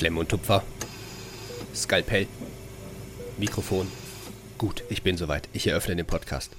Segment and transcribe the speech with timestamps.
[0.00, 0.62] Klemm und Tupfer.
[1.74, 2.26] Skalpell.
[3.36, 3.86] Mikrofon.
[4.56, 5.50] Gut, ich bin soweit.
[5.52, 6.52] Ich eröffne den Podcast.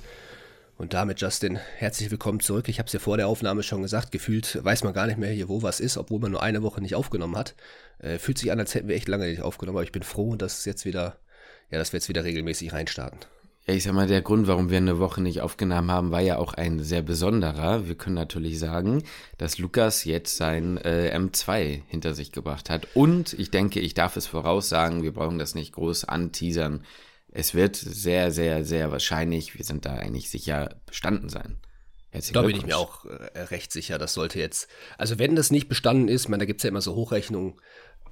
[0.78, 2.70] Und damit, Justin, herzlich willkommen zurück.
[2.70, 5.32] Ich habe es ja vor der Aufnahme schon gesagt, gefühlt weiß man gar nicht mehr
[5.32, 7.56] hier, wo was ist, obwohl man nur eine Woche nicht aufgenommen hat.
[7.98, 10.36] Äh, fühlt sich an, als hätten wir echt lange nicht aufgenommen, aber ich bin froh,
[10.36, 11.18] dass jetzt wieder,
[11.71, 13.21] ja, dass wir jetzt wieder regelmäßig reinstarten.
[13.68, 16.38] Ja, ich sag mal, der Grund, warum wir eine Woche nicht aufgenommen haben, war ja
[16.38, 17.87] auch ein sehr besonderer.
[17.87, 19.04] Wir können natürlich sagen,
[19.37, 22.87] dass Lukas jetzt sein äh, M2 hinter sich gebracht hat.
[22.96, 26.84] Und ich denke, ich darf es voraussagen, wir brauchen das nicht groß anteasern.
[27.32, 31.59] Es wird sehr, sehr, sehr wahrscheinlich, wir sind da eigentlich sicher, bestanden sein.
[32.34, 35.70] da bin ich mir auch äh, recht sicher, das sollte jetzt, also wenn das nicht
[35.70, 37.53] bestanden ist, ich meine, da gibt's ja immer so Hochrechnungen,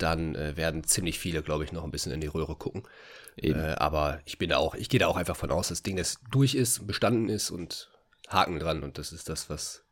[0.02, 2.84] dann äh, werden ziemlich viele, glaube ich, noch ein bisschen in die Röhre gucken.
[3.38, 5.84] Äh, aber ich bin da auch, ich gehe da auch einfach von aus, dass das
[5.84, 7.90] Ding das durch ist, bestanden ist und
[8.28, 9.84] Haken dran und das ist das, was,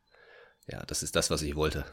[0.66, 1.84] ja, das ist das, was ich wollte.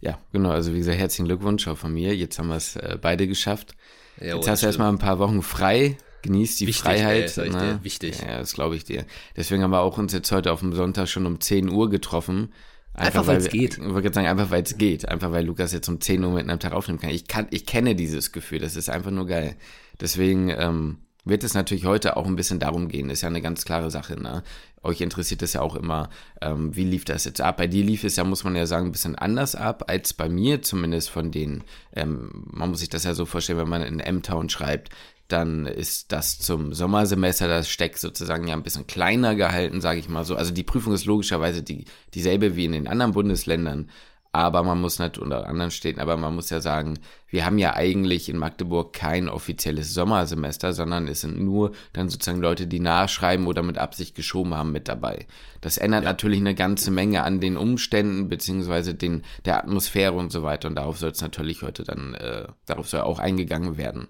[0.00, 0.50] Ja, genau.
[0.50, 2.14] Also wie gesagt, herzlichen Glückwunsch auch von mir.
[2.16, 3.74] Jetzt haben wir es äh, beide geschafft.
[4.20, 5.96] Ja, Jetzt hast du erstmal ein paar Wochen frei.
[6.22, 7.36] Genießt die wichtig, Freiheit.
[7.36, 7.80] Ey, ne?
[7.82, 8.20] wichtig.
[8.20, 9.04] Ja, das glaube ich dir.
[9.36, 12.52] Deswegen haben wir auch uns jetzt heute auf dem Sonntag schon um 10 Uhr getroffen.
[12.94, 13.78] Einfach, einfach weil es geht.
[13.78, 15.08] Ich wollte sagen, einfach weil es geht.
[15.08, 17.10] Einfach weil Lukas jetzt um 10 Uhr mitten am Tag aufnehmen kann.
[17.10, 17.48] Ich, kann.
[17.50, 18.60] ich kenne dieses Gefühl.
[18.60, 19.56] Das ist einfach nur geil.
[20.00, 23.10] Deswegen ähm, wird es natürlich heute auch ein bisschen darum gehen.
[23.10, 24.20] Ist ja eine ganz klare Sache.
[24.20, 24.44] Ne?
[24.82, 27.56] Euch interessiert es ja auch immer, ähm, wie lief das jetzt ab?
[27.56, 30.28] Bei dir lief es ja, muss man ja sagen, ein bisschen anders ab als bei
[30.28, 31.64] mir, zumindest von den,
[31.96, 34.90] ähm, man muss sich das ja so vorstellen, wenn man in M-Town schreibt,
[35.28, 40.08] dann ist das zum Sommersemester das Steck sozusagen ja ein bisschen kleiner gehalten, sage ich
[40.08, 40.36] mal so.
[40.36, 43.88] Also die Prüfung ist logischerweise die, dieselbe wie in den anderen Bundesländern,
[44.34, 47.74] aber man muss nicht unter anderen Städten, aber man muss ja sagen, wir haben ja
[47.74, 53.46] eigentlich in Magdeburg kein offizielles Sommersemester, sondern es sind nur dann sozusagen Leute, die nachschreiben
[53.46, 55.26] oder mit Absicht geschoben haben, mit dabei.
[55.60, 56.10] Das ändert ja.
[56.10, 60.66] natürlich eine ganze Menge an den Umständen beziehungsweise den der Atmosphäre und so weiter.
[60.66, 64.08] Und darauf soll es natürlich heute dann, äh, darauf soll auch eingegangen werden.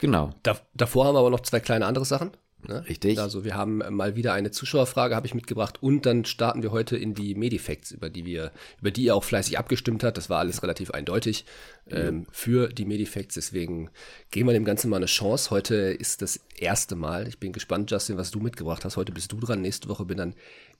[0.00, 0.30] Genau.
[0.42, 2.32] Da, davor haben wir aber noch zwei kleine andere Sachen.
[2.68, 2.84] Ne?
[2.88, 3.18] Richtig.
[3.18, 6.96] Also wir haben mal wieder eine Zuschauerfrage, habe ich mitgebracht, und dann starten wir heute
[6.96, 8.50] in die Medifacts, über die wir,
[8.80, 10.16] über die ihr auch fleißig abgestimmt hat.
[10.16, 11.44] Das war alles relativ eindeutig
[11.88, 13.34] ähm, für die Medifacts.
[13.34, 13.90] Deswegen
[14.30, 15.50] geben wir dem Ganzen mal eine Chance.
[15.50, 17.28] Heute ist das erste Mal.
[17.28, 18.96] Ich bin gespannt, Justin, was du mitgebracht hast.
[18.96, 20.34] Heute bist du dran, nächste Woche bin dann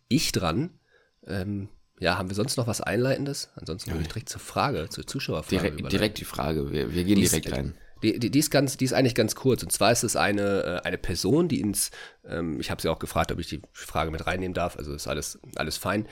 [0.08, 0.70] ich dran.
[1.26, 1.68] Ähm,
[1.98, 3.50] ja, haben wir sonst noch was Einleitendes?
[3.54, 5.70] Ansonsten würde ich direkt zur Frage, zur Zuschauerfrage.
[5.70, 6.70] Direkt, direkt die Frage.
[6.70, 7.74] Wir, wir gehen direkt rein.
[8.02, 9.62] Die, die, die, ist ganz, die ist eigentlich ganz kurz.
[9.62, 11.90] Und zwar ist es eine, äh, eine Person, die ins,
[12.26, 15.06] ähm, ich habe sie auch gefragt, ob ich die Frage mit reinnehmen darf, also ist
[15.06, 16.06] alles, alles fein,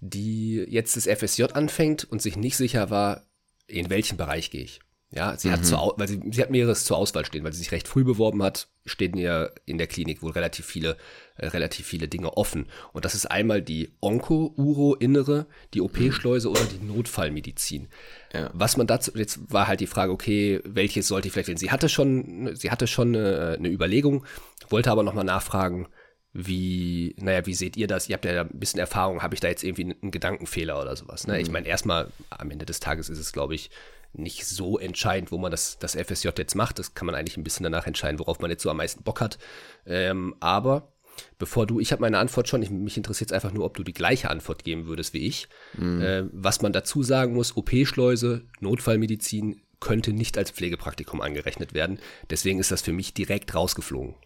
[0.00, 3.26] die jetzt das FSJ anfängt und sich nicht sicher war,
[3.66, 4.80] in welchen Bereich gehe ich.
[5.10, 5.52] Ja, sie mhm.
[5.52, 8.04] hat zur, weil sie, sie hat mehreres zur Auswahl stehen, weil sie sich recht früh
[8.04, 10.98] beworben hat, stehen ihr in der Klinik wohl relativ viele,
[11.36, 12.66] äh, relativ viele Dinge offen.
[12.92, 17.88] Und das ist einmal die Onko-Uro-Innere, die OP-Schleuse oder die Notfallmedizin.
[18.34, 18.50] Ja.
[18.52, 21.58] Was man dazu, jetzt war halt die Frage, okay, welches sollte ich vielleicht, wählen?
[21.58, 24.26] sie hatte schon, sie hatte schon eine, eine Überlegung,
[24.68, 25.88] wollte aber nochmal nachfragen,
[26.34, 28.10] wie, naja, wie seht ihr das?
[28.10, 31.26] Ihr habt ja ein bisschen Erfahrung, habe ich da jetzt irgendwie einen Gedankenfehler oder sowas?
[31.26, 31.34] Ne?
[31.34, 31.40] Mhm.
[31.40, 33.70] Ich meine, erstmal am Ende des Tages ist es, glaube ich,
[34.12, 36.78] nicht so entscheidend, wo man das, das FSJ jetzt macht.
[36.78, 39.20] Das kann man eigentlich ein bisschen danach entscheiden, worauf man jetzt so am meisten Bock
[39.20, 39.38] hat.
[39.86, 40.92] Ähm, aber
[41.38, 43.82] bevor du, ich habe meine Antwort schon, ich, mich interessiert es einfach nur, ob du
[43.82, 45.48] die gleiche Antwort geben würdest wie ich.
[45.76, 46.00] Mhm.
[46.00, 52.00] Äh, was man dazu sagen muss, OP-Schleuse, Notfallmedizin könnte nicht als Pflegepraktikum angerechnet werden.
[52.30, 54.16] Deswegen ist das für mich direkt rausgeflogen.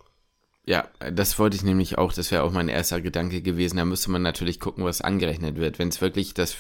[0.65, 3.77] Ja, das wollte ich nämlich auch, das wäre auch mein erster Gedanke gewesen.
[3.77, 5.79] Da müsste man natürlich gucken, was angerechnet wird.
[5.79, 6.57] Wenn es wirklich das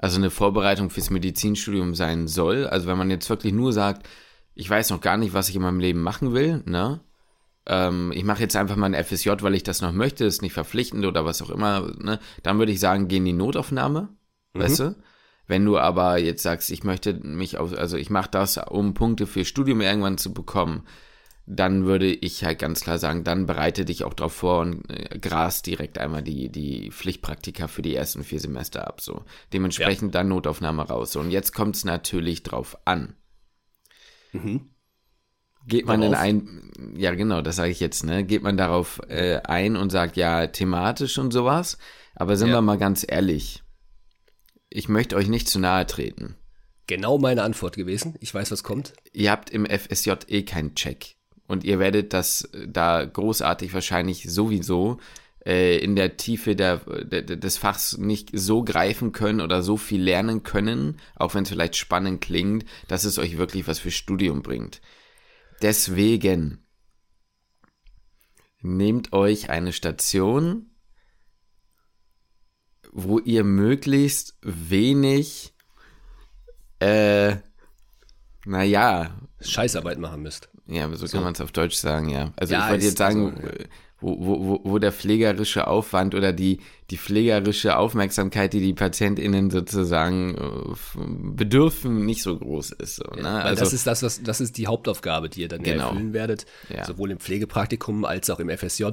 [0.00, 2.66] also eine Vorbereitung fürs Medizinstudium sein soll.
[2.66, 4.08] Also wenn man jetzt wirklich nur sagt,
[4.54, 7.00] ich weiß noch gar nicht, was ich in meinem Leben machen will, ne?
[7.66, 10.54] Ähm, ich mache jetzt einfach mal ein FSJ, weil ich das noch möchte, ist nicht
[10.54, 12.18] verpflichtend oder was auch immer, ne?
[12.42, 14.08] Dann würde ich sagen, geh in die Notaufnahme,
[14.54, 14.60] mhm.
[14.60, 14.96] weißt du?
[15.46, 19.26] Wenn du aber jetzt sagst, ich möchte mich auf, also ich mache das, um Punkte
[19.26, 20.84] für Studium irgendwann zu bekommen,
[21.52, 25.18] dann würde ich halt ganz klar sagen, dann bereite dich auch darauf vor und äh,
[25.18, 29.00] gras direkt einmal die, die Pflichtpraktika für die ersten vier Semester ab.
[29.00, 29.24] So.
[29.52, 30.20] Dementsprechend ja.
[30.20, 31.12] dann Notaufnahme raus.
[31.12, 31.20] So.
[31.20, 33.16] Und jetzt kommt es natürlich drauf an.
[34.32, 34.70] Mhm.
[35.66, 38.24] Geht man in ein, ja genau, das sage ich jetzt, ne?
[38.24, 41.78] Geht man darauf äh, ein und sagt, ja, thematisch und sowas.
[42.14, 42.54] Aber sind ja.
[42.54, 43.62] wir mal ganz ehrlich,
[44.68, 46.36] ich möchte euch nicht zu nahe treten.
[46.86, 48.16] Genau meine Antwort gewesen.
[48.20, 48.94] Ich weiß, was kommt.
[49.12, 51.19] Ihr habt im FSJ eh keinen Check.
[51.50, 55.00] Und ihr werdet das äh, da großartig wahrscheinlich sowieso
[55.44, 60.00] äh, in der Tiefe der, der, des Fachs nicht so greifen können oder so viel
[60.00, 64.42] lernen können, auch wenn es vielleicht spannend klingt, dass es euch wirklich was für Studium
[64.42, 64.80] bringt.
[65.60, 66.64] Deswegen
[68.62, 70.70] nehmt euch eine Station,
[72.92, 75.52] wo ihr möglichst wenig
[76.78, 77.38] äh,
[78.44, 79.18] naja.
[79.40, 80.48] Scheißarbeit machen müsst.
[80.70, 81.16] Ja, so, so.
[81.16, 82.32] kann man es auf Deutsch sagen, ja.
[82.36, 83.64] Also Ja, ich wollte jetzt sagen, also, ja.
[84.00, 86.60] Wo, wo, wo, der pflegerische Aufwand oder die,
[86.90, 92.96] die pflegerische Aufmerksamkeit, die die PatientInnen sozusagen äh, bedürfen, nicht so groß ist.
[92.96, 93.22] So, ne?
[93.22, 95.88] Weil also, das ist das, was, das ist die Hauptaufgabe, die ihr dann ja Genau.
[95.88, 96.46] erfüllen werdet.
[96.68, 96.84] Ja.
[96.84, 98.84] Sowohl im Pflegepraktikum als auch im FSJ.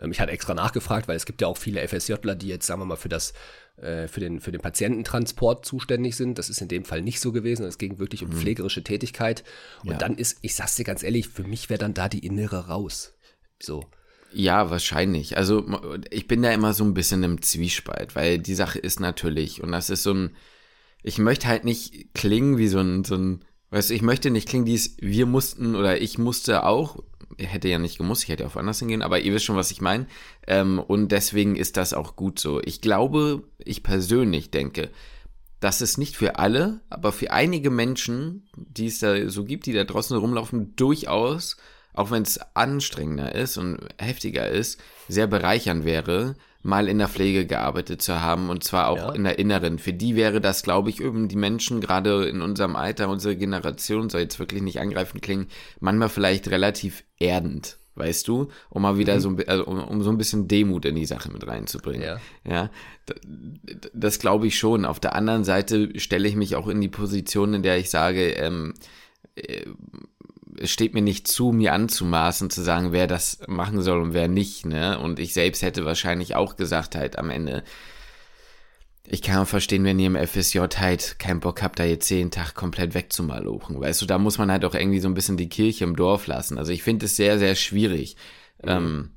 [0.00, 2.80] Ähm, Ich hatte extra nachgefragt, weil es gibt ja auch viele FSJler, die jetzt, sagen
[2.80, 3.32] wir mal, für das,
[3.76, 6.38] äh, für den, für den Patiententransport zuständig sind.
[6.38, 7.64] Das ist in dem Fall nicht so gewesen.
[7.66, 8.34] Es ging wirklich um Mhm.
[8.34, 9.44] pflegerische Tätigkeit.
[9.82, 9.98] Und Ja.
[9.98, 13.14] dann ist, ich sag's dir ganz ehrlich, für mich wäre dann da die Innere raus.
[13.60, 13.84] So.
[14.34, 15.36] Ja, wahrscheinlich.
[15.36, 15.64] Also
[16.10, 19.72] ich bin da immer so ein bisschen im Zwiespalt, weil die Sache ist natürlich, und
[19.72, 20.30] das ist so ein,
[21.02, 24.48] ich möchte halt nicht klingen wie so ein, so ein, weißt du, ich möchte nicht
[24.48, 27.02] klingen, dies, wir mussten oder ich musste auch,
[27.38, 29.80] hätte ja nicht gemusst, ich hätte auch woanders hingehen, aber ihr wisst schon, was ich
[29.80, 30.06] meine.
[30.46, 32.60] Ähm, und deswegen ist das auch gut so.
[32.62, 34.90] Ich glaube, ich persönlich denke,
[35.60, 39.72] dass es nicht für alle, aber für einige Menschen, die es da so gibt, die
[39.72, 41.56] da draußen rumlaufen, durchaus,
[41.94, 46.34] auch wenn es anstrengender ist und heftiger ist, sehr bereichernd wäre,
[46.64, 49.12] mal in der Pflege gearbeitet zu haben und zwar auch Ja.
[49.12, 49.78] in der Inneren.
[49.80, 54.08] Für die wäre das, glaube ich, eben die Menschen gerade in unserem Alter, unsere Generation,
[54.10, 55.48] soll jetzt wirklich nicht angreifend klingen,
[55.80, 57.78] manchmal vielleicht relativ erdend.
[57.94, 60.94] Weißt du, um mal wieder so ein, also um, um so ein bisschen Demut in
[60.94, 62.00] die Sache mit reinzubringen.
[62.02, 62.20] Ja.
[62.48, 62.70] Ja,
[63.06, 64.86] d- d- das glaube ich schon.
[64.86, 68.30] Auf der anderen Seite stelle ich mich auch in die Position, in der ich sage,
[68.30, 68.72] ähm,
[69.34, 69.66] äh,
[70.58, 74.28] es steht mir nicht zu, mir anzumaßen, zu sagen, wer das machen soll und wer
[74.28, 74.98] nicht, ne?
[74.98, 77.64] Und ich selbst hätte wahrscheinlich auch gesagt halt am Ende,
[79.04, 82.30] ich kann auch verstehen, wenn ihr im FSJ halt keinen Bock habt, da jetzt jeden
[82.30, 83.80] Tag komplett wegzumalochen.
[83.80, 86.26] Weißt du, da muss man halt auch irgendwie so ein bisschen die Kirche im Dorf
[86.28, 86.56] lassen.
[86.56, 88.16] Also ich finde es sehr, sehr schwierig.
[88.62, 89.10] Ähm,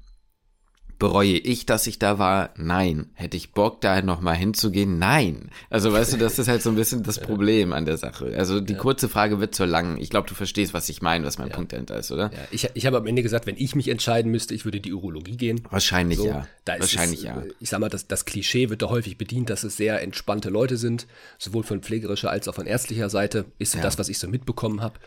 [0.97, 2.51] bereue ich, dass ich da war?
[2.57, 3.09] Nein.
[3.13, 4.97] Hätte ich Bock, da nochmal hinzugehen?
[4.99, 5.49] Nein.
[5.69, 8.33] Also weißt du, das ist halt so ein bisschen das Problem an der Sache.
[8.37, 9.97] Also die kurze Frage wird zur langen.
[9.99, 12.31] Ich glaube, du verstehst, was ich meine, was mein Punkt dahinter ist, oder?
[12.33, 14.93] Ja, ich, ich habe am Ende gesagt, wenn ich mich entscheiden müsste, ich würde die
[14.93, 15.61] Urologie gehen.
[15.69, 16.47] Wahrscheinlich So, ja.
[16.65, 17.41] Wahrscheinlich es, ja.
[17.41, 20.49] äh, Ich sag mal, das, das Klischee wird da häufig bedient, dass es sehr entspannte
[20.49, 21.07] Leute sind,
[21.37, 23.83] sowohl von pflegerischer als auch von ärztlicher Seite, ist so Ja.
[23.83, 24.99] das, was ich so mitbekommen habe.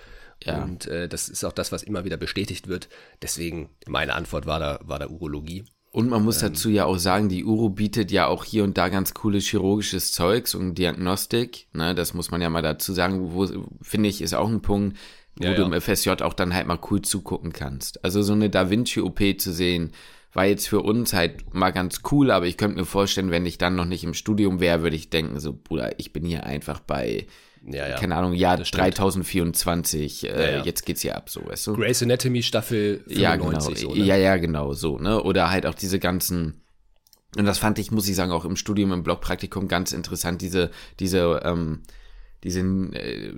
[0.44, 0.62] Ja.
[0.62, 2.88] Und äh, das ist auch das, was immer wieder bestätigt wird.
[3.22, 5.64] Deswegen, meine Antwort war da, war da Urologie.
[5.90, 8.88] Und man muss dazu ja auch sagen, die Uro bietet ja auch hier und da
[8.88, 11.66] ganz cooles chirurgisches Zeugs und Diagnostik.
[11.72, 13.46] Ne, das muss man ja mal dazu sagen, wo,
[13.80, 14.96] finde ich, ist auch ein Punkt,
[15.36, 18.04] wo Ja, du im FSJ auch dann halt mal cool zugucken kannst.
[18.04, 19.92] Also so eine Da Vinci-OP zu sehen,
[20.34, 23.56] war jetzt für uns halt mal ganz cool, aber ich könnte mir vorstellen, wenn ich
[23.56, 26.80] dann noch nicht im Studium wäre, würde ich denken, so, Bruder, ich bin hier einfach
[26.80, 27.26] bei,
[27.66, 27.96] Ja, ja.
[27.96, 28.82] keine Ahnung, Jahr Das stimmt.
[28.98, 30.64] 3024, äh, Ja, ja.
[30.64, 31.76] jetzt geht's hier ab, so, weißt du?
[31.76, 33.60] Grey's Anatomy Staffel 95 Ja, genau.
[33.60, 34.04] so, ne?
[34.04, 35.22] Ja, ja, genau, so, ne?
[35.22, 36.62] Oder halt auch diese ganzen,
[37.36, 40.70] und das fand ich, muss ich sagen, auch im Studium, im Blockpraktikum ganz interessant, diese,
[41.00, 41.82] diese, ähm,
[42.44, 43.32] diese, äh,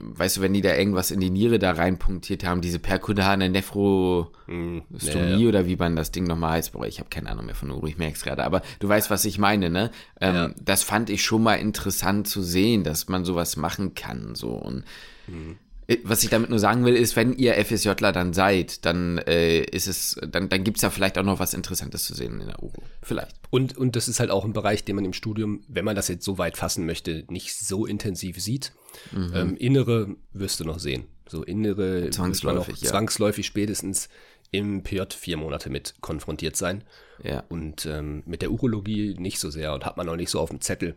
[0.00, 4.32] weißt du, wenn die da irgendwas in die Niere da reinpunktiert haben, diese perkutane Nephrostomie
[4.46, 5.48] Hm, ja, ja.
[5.48, 7.86] oder wie man das Ding nochmal heißt, boah, ich habe keine Ahnung mehr von Uro,
[7.86, 9.90] ich merke es gerade, aber du weißt, was ich meine, ne?
[10.20, 10.50] Ähm, Ja.
[10.64, 14.84] Das fand ich schon mal interessant zu sehen, dass man sowas machen kann, so und
[15.26, 15.56] Hm.
[15.88, 19.60] Äh, was ich damit nur sagen will, ist, wenn ihr FSJler dann seid, dann äh,
[19.60, 22.62] ist es, dann, dann gibt's da vielleicht auch noch was Interessantes zu sehen in der
[22.62, 22.82] Uro.
[23.02, 23.36] Vielleicht.
[23.50, 26.08] Und, und das ist halt auch ein Bereich, den man im Studium, wenn man das
[26.08, 28.72] jetzt so weit fassen möchte, nicht so intensiv sieht.
[29.12, 29.32] Mhm.
[29.34, 31.04] Ähm, innere wirst du noch sehen.
[31.28, 32.90] So innere man Zwangsläufig, noch ja.
[32.90, 34.08] zwangsläufig spätestens
[34.52, 36.84] im PJ vier Monate mit konfrontiert sein.
[37.22, 37.44] Ja.
[37.48, 40.50] Und ähm, mit der Urologie nicht so sehr und hat man auch nicht so auf
[40.50, 40.94] dem Zettel.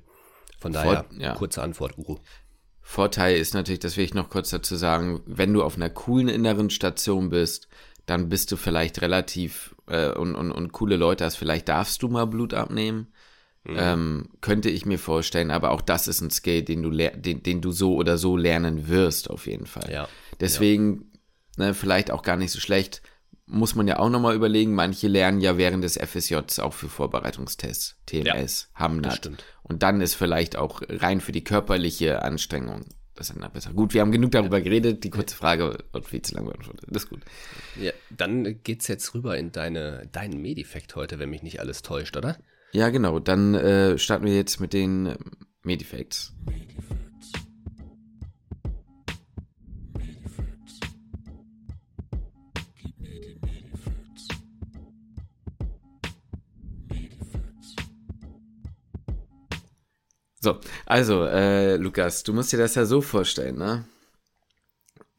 [0.59, 1.35] Von daher, ja.
[1.35, 2.19] kurze Antwort, Uro.
[2.89, 6.27] Vorteil ist natürlich, das will ich noch kurz dazu sagen, wenn du auf einer coolen
[6.27, 7.67] inneren Station bist,
[8.07, 12.07] dann bist du vielleicht relativ äh, und, und, und coole Leute hast, vielleicht darfst du
[12.07, 13.13] mal Blut abnehmen.
[13.65, 17.61] Ähm, könnte ich mir vorstellen, aber auch das ist ein Skill, den du, den, den
[17.61, 19.91] du so oder so lernen wirst, auf jeden Fall.
[19.91, 20.09] Ja.
[20.39, 21.11] Deswegen,
[21.57, 23.03] ne, vielleicht auch gar nicht so schlecht,
[23.45, 27.97] muss man ja auch nochmal überlegen, manche lernen ja während des FSJs auch für Vorbereitungstests,
[28.07, 29.29] TMS, das Hamnat.
[29.69, 32.85] Und dann ist vielleicht auch rein für die körperliche Anstrengung
[33.19, 33.73] das dann besser.
[33.73, 36.85] Gut, wir haben genug darüber geredet, die kurze Frage wird viel zu lang beantwortet.
[36.87, 37.19] Das ist gut.
[37.79, 42.15] Ja, dann geht's jetzt rüber in deine, deinen Medifekt heute, wenn mich nicht alles täuscht,
[42.17, 42.37] oder?
[42.71, 45.17] Ja, genau, dann äh, starten wir jetzt mit den ähm,
[45.63, 46.33] Medifacts.
[60.41, 63.85] So, also, äh, Lukas, du musst dir das ja so vorstellen, ne?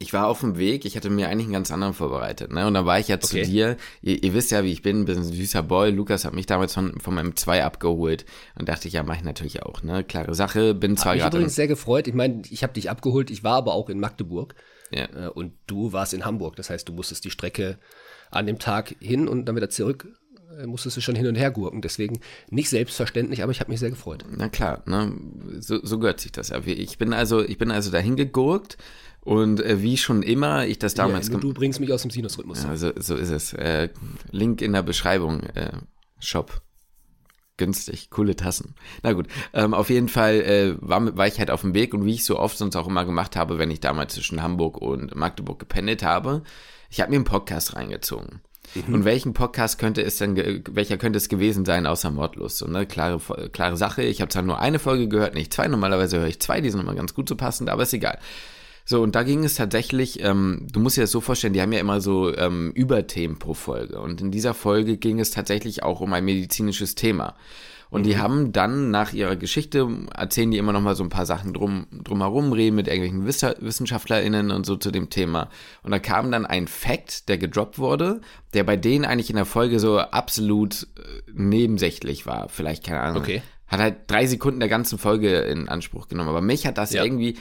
[0.03, 2.67] Ich war auf dem Weg, ich hatte mir eigentlich einen ganz anderen vorbereitet, ne?
[2.67, 3.27] Und dann war ich ja Okay.
[3.27, 5.91] zu dir, ihr, ihr wisst ja, wie ich bin, ein bisschen süßer Boy.
[5.91, 8.25] Lukas hat mich damals von, vom M2 abgeholt.
[8.59, 10.03] Und dachte ich, ja, mach ich natürlich auch, ne?
[10.03, 11.37] Klare Sache, bin zwar gerade.
[11.37, 12.09] übrigens sehr gefreut.
[12.09, 14.55] Ich meine, ich habe dich abgeholt, ich war aber auch in Magdeburg.
[14.91, 15.05] Ja.
[15.05, 16.57] Äh, und du warst in Hamburg.
[16.57, 17.79] Das heißt, du musstest die Strecke
[18.31, 20.09] an dem Tag hin und dann wieder zurück
[20.67, 21.83] musstest du schon hin und her gurken.
[21.83, 24.25] Deswegen nicht selbstverständlich, aber ich habe mich sehr gefreut.
[24.31, 25.13] Na klar, ne?
[25.61, 26.61] so, so gehört sich das ja.
[26.65, 28.77] Ich bin also, ich bin also dahin gegurkt
[29.21, 32.65] und äh, wie schon immer ich das damals ja, du bringst mich aus dem Sinusrhythmus.
[32.65, 33.53] Ja, so, so ist es.
[33.53, 33.89] Äh,
[34.31, 35.43] Link in der Beschreibung.
[35.43, 35.73] Äh,
[36.21, 36.63] Shop.
[37.57, 38.75] Günstig, coole Tassen.
[39.03, 42.07] Na gut, ähm, auf jeden Fall äh, war, war ich halt auf dem Weg und
[42.07, 45.15] wie ich so oft sonst auch immer gemacht habe, wenn ich damals zwischen Hamburg und
[45.15, 46.43] Magdeburg gependelt habe,
[46.89, 48.41] ich habe mir einen Podcast reingezogen.
[48.75, 48.95] Mhm.
[48.95, 52.59] Und welchen Podcast könnte es denn, welcher könnte es gewesen sein außer Mordlust?
[52.59, 52.87] So, ne?
[52.87, 53.21] klare,
[53.53, 54.03] klare Sache.
[54.03, 55.69] Ich habe zwar nur eine Folge gehört, nicht zwei.
[55.69, 58.19] Normalerweise höre ich zwei, die sind immer ganz gut so passend, aber ist egal.
[58.85, 61.73] So, und da ging es tatsächlich, ähm, du musst dir das so vorstellen, die haben
[61.73, 64.01] ja immer so ähm, Überthemen pro Folge.
[64.01, 67.37] Und in dieser Folge ging es tatsächlich auch um ein medizinisches Thema.
[67.91, 68.05] Und mhm.
[68.05, 71.53] die haben dann nach ihrer Geschichte, erzählen die immer noch mal so ein paar Sachen
[71.53, 75.51] drum, drumherum, reden mit irgendwelchen WissenschaftlerInnen und so zu dem Thema.
[75.83, 78.21] Und da kam dann ein Fact, der gedroppt wurde,
[78.55, 82.49] der bei denen eigentlich in der Folge so absolut äh, nebensächlich war.
[82.49, 83.23] Vielleicht, keine Ahnung.
[83.23, 83.43] Okay.
[83.67, 86.29] Hat halt drei Sekunden der ganzen Folge in Anspruch genommen.
[86.29, 87.05] Aber mich hat das ja.
[87.05, 87.37] irgendwie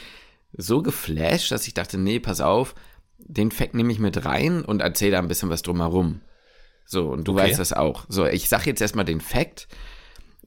[0.58, 2.76] so geflasht, dass ich dachte, nee, pass auf,
[3.20, 6.22] den Fact nehme ich mit rein und erzähle da ein bisschen was drumherum.
[6.86, 7.44] So, und du okay.
[7.44, 8.06] weißt das auch.
[8.10, 9.68] So, ich sag jetzt erstmal den Fact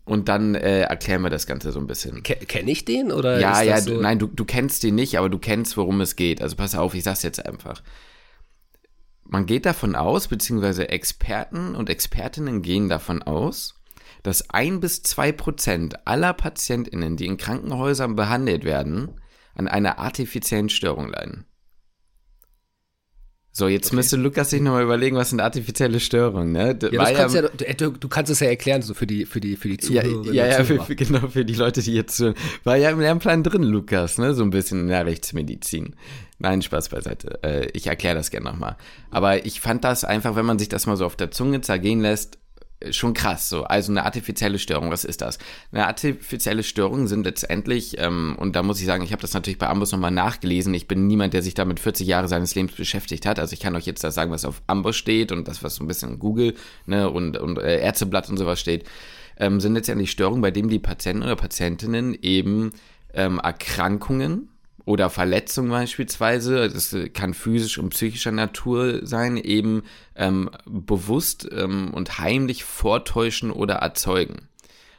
[0.05, 2.23] und dann äh, erklären wir das Ganze so ein bisschen.
[2.23, 3.39] Kenne ich den oder?
[3.39, 3.95] Ja, ja, so?
[3.95, 6.43] du, nein, du, du kennst den nicht, aber du kennst, worum es geht.
[6.43, 7.83] Also pass auf, ich sag's jetzt einfach.
[9.25, 13.75] Man geht davon aus, beziehungsweise Experten und Expertinnen gehen davon aus,
[14.23, 19.21] dass ein bis zwei Prozent aller PatientInnen, die in Krankenhäusern behandelt werden,
[19.55, 21.47] an einer artifiziellen Störung leiden.
[23.55, 23.97] So, jetzt okay.
[23.97, 26.69] müsste Lukas sich nochmal überlegen, was sind artifizielle Störungen, ne?
[26.69, 29.41] Ja, das kannst ja, ja du, du, kannst es ja erklären, so für die, für
[29.41, 30.25] die, für die Zuhörer.
[30.25, 32.33] Ja, ja, ja für, für, genau, für die Leute, die jetzt so,
[32.65, 34.33] war ja im Lernplan drin, Lukas, ne?
[34.33, 35.95] So ein bisschen in der Rechtsmedizin.
[36.39, 37.41] Nein, Spaß beiseite.
[37.45, 38.77] Äh, ich erkläre das gerne nochmal.
[39.11, 42.01] Aber ich fand das einfach, wenn man sich das mal so auf der Zunge zergehen
[42.01, 42.39] lässt,
[42.91, 43.49] schon krass.
[43.49, 45.39] So, also eine artifizielle Störung, was ist das?
[45.71, 49.59] Eine artifizielle Störung sind letztendlich, ähm, und da muss ich sagen, ich habe das natürlich
[49.59, 50.75] bei Ambus nochmal nachgelesen.
[50.75, 53.39] Ich bin niemand, der sich damit 40 Jahre seines Lebens beschäftigt hat.
[53.39, 55.85] Also ich kann euch jetzt das sagen, was auf Ambus steht und das, was so
[55.85, 56.55] ein bisschen in Google
[56.87, 58.85] ne, und, und äh, Ärzteblatt und sowas steht,
[59.39, 62.73] ähm, sind letztendlich Störungen, bei denen die Patienten oder Patientinnen eben
[63.15, 64.52] ähm, Erkrankungen
[64.85, 69.85] oder Verletzung beispielsweise, das kann physisch und psychischer Natur sein, eben
[70.17, 74.49] ähm, bewusst ähm, und heimlich vortäuschen oder erzeugen.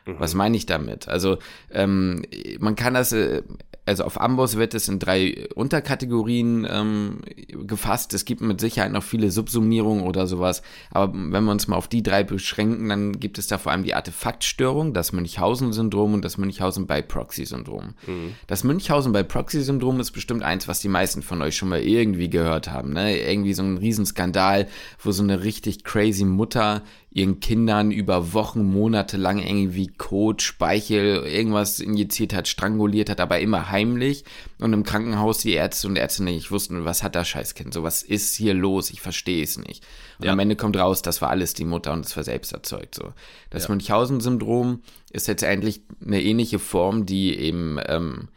[0.05, 0.15] Mhm.
[0.19, 1.07] Was meine ich damit?
[1.07, 1.37] Also
[1.71, 2.23] ähm,
[2.59, 3.43] man kann das äh,
[3.85, 7.19] also auf Amboss wird es in drei Unterkategorien ähm,
[7.67, 8.13] gefasst.
[8.13, 10.61] Es gibt mit Sicherheit noch viele Subsumierungen oder sowas.
[10.91, 13.83] Aber wenn wir uns mal auf die drei beschränken, dann gibt es da vor allem
[13.83, 17.95] die Artefaktstörung, das Münchhausen-Syndrom und das Münchhausen by Proxy-Syndrom.
[18.07, 18.35] Mhm.
[18.47, 22.29] Das Münchhausen by Proxy-Syndrom ist bestimmt eins, was die meisten von euch schon mal irgendwie
[22.29, 22.93] gehört haben.
[22.93, 23.19] Ne?
[23.19, 24.67] Irgendwie so ein Riesenskandal,
[24.99, 31.23] wo so eine richtig crazy Mutter ihren Kindern über Wochen, Monate lang irgendwie Kot, Speichel,
[31.25, 34.23] irgendwas injiziert hat, stranguliert hat, aber immer heimlich.
[34.59, 38.01] Und im Krankenhaus die Ärzte und Ärzte nicht wussten, was hat das Scheißkind, so was
[38.01, 39.83] ist hier los, ich verstehe es nicht.
[40.19, 40.31] Und ja.
[40.31, 42.95] am Ende kommt raus, das war alles die Mutter und es war selbst erzeugt.
[42.95, 43.11] So.
[43.49, 43.69] Das ja.
[43.71, 48.29] Münchhausen-Syndrom ist letztendlich eine ähnliche Form, die eben ähm,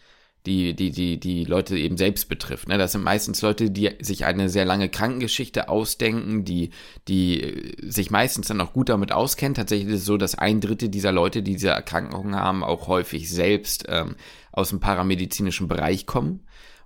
[0.46, 2.68] die, die, die, die Leute eben selbst betrifft.
[2.68, 2.78] Ne?
[2.78, 6.70] Das sind meistens Leute, die sich eine sehr lange Krankengeschichte ausdenken, die,
[7.08, 9.54] die äh, sich meistens dann auch gut damit auskennen.
[9.54, 13.28] Tatsächlich ist es so, dass ein Drittel dieser Leute, die diese Erkrankungen haben, auch häufig
[13.28, 14.14] selbst ähm,
[14.56, 16.40] aus dem paramedizinischen Bereich kommen.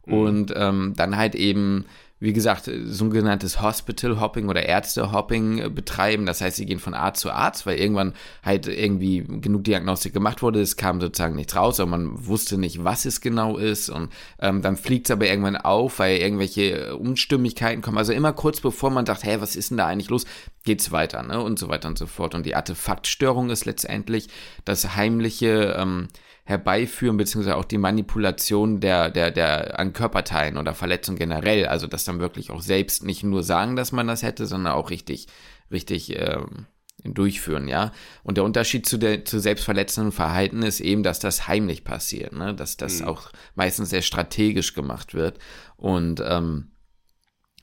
[0.04, 0.12] Mhm.
[0.12, 1.86] Und ähm, dann halt eben
[2.22, 6.26] wie gesagt, sogenanntes Hospital Hopping oder Ärzte Hopping äh, betreiben.
[6.26, 8.12] Das heißt, sie gehen von Arzt zu Arzt, weil irgendwann
[8.44, 10.60] halt irgendwie genug Diagnostik gemacht wurde.
[10.60, 13.88] Es kam sozusagen nichts raus, aber man wusste nicht, was es genau ist.
[13.88, 17.96] Und ähm, dann fliegt es aber irgendwann auf, weil irgendwelche äh, Unstimmigkeiten kommen.
[17.96, 20.26] Also immer kurz bevor man sagt, hä, was ist denn da eigentlich los,
[20.64, 21.40] geht's weiter, ne?
[21.40, 22.34] Und so weiter und so fort.
[22.34, 24.28] Und die Artefaktstörung ist letztendlich
[24.66, 26.08] das heimliche ähm,
[26.44, 31.66] herbeiführen, beziehungsweise auch die Manipulation der, der, der an Körperteilen oder Verletzungen generell.
[31.66, 34.90] Also das dann wirklich auch selbst nicht nur sagen, dass man das hätte, sondern auch
[34.90, 35.28] richtig,
[35.70, 36.66] richtig ähm,
[37.04, 37.92] durchführen, ja.
[38.22, 42.54] Und der Unterschied zu der zu selbstverletzenden Verhalten ist eben, dass das heimlich passiert, ne?
[42.54, 43.08] Dass das mhm.
[43.08, 45.38] auch meistens sehr strategisch gemacht wird.
[45.76, 46.72] Und ähm,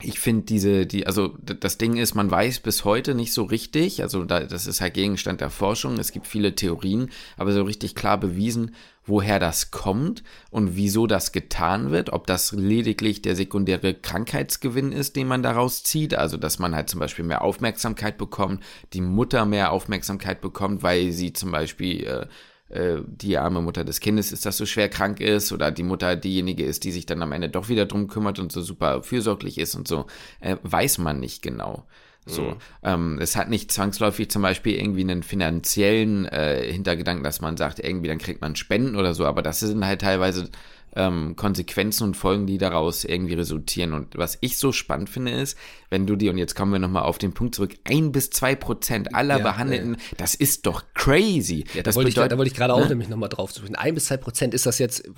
[0.00, 4.00] ich finde diese, die, also das Ding ist, man weiß bis heute nicht so richtig,
[4.00, 7.96] also da, das ist halt Gegenstand der Forschung, es gibt viele Theorien, aber so richtig
[7.96, 13.92] klar bewiesen, woher das kommt und wieso das getan wird, ob das lediglich der sekundäre
[13.92, 18.62] Krankheitsgewinn ist, den man daraus zieht, also dass man halt zum Beispiel mehr Aufmerksamkeit bekommt,
[18.92, 22.26] die Mutter mehr Aufmerksamkeit bekommt, weil sie zum Beispiel äh,
[22.70, 26.64] die arme Mutter des Kindes ist, das so schwer krank ist oder die Mutter diejenige
[26.64, 29.74] ist, die sich dann am Ende doch wieder drum kümmert und so super fürsorglich ist
[29.74, 30.06] und so,
[30.40, 31.86] äh, weiß man nicht genau.
[32.28, 32.56] So, mhm.
[32.82, 37.78] ähm, es hat nicht zwangsläufig zum Beispiel irgendwie einen finanziellen äh, Hintergedanken, dass man sagt,
[37.78, 40.50] irgendwie dann kriegt man Spenden oder so, aber das sind halt teilweise
[40.96, 43.92] ähm, Konsequenzen und Folgen, die daraus irgendwie resultieren.
[43.92, 45.56] Und was ich so spannend finde, ist,
[45.90, 48.54] wenn du dir, und jetzt kommen wir nochmal auf den Punkt zurück, ein bis zwei
[48.54, 50.16] Prozent aller ja, Behandelten, ja.
[50.16, 51.64] das ist doch crazy.
[51.74, 52.88] Ja, das da wollte, ich, da wollte ich gerade auch ne?
[52.88, 53.76] nämlich nochmal drauf zu sprechen.
[53.76, 55.08] Ein bis zwei Prozent ist das jetzt,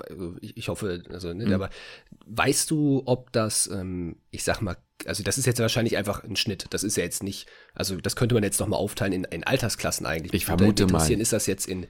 [0.40, 1.52] ich, ich hoffe, also, ne, mhm.
[1.52, 1.70] aber
[2.26, 6.36] weißt du, ob das, ähm, ich sag mal, also das ist jetzt wahrscheinlich einfach ein
[6.36, 6.66] Schnitt.
[6.70, 10.04] Das ist ja jetzt nicht, also das könnte man jetzt nochmal aufteilen in, in Altersklassen
[10.04, 10.34] eigentlich.
[10.34, 11.10] Ich vermute mal.
[11.10, 11.86] Ist das jetzt in,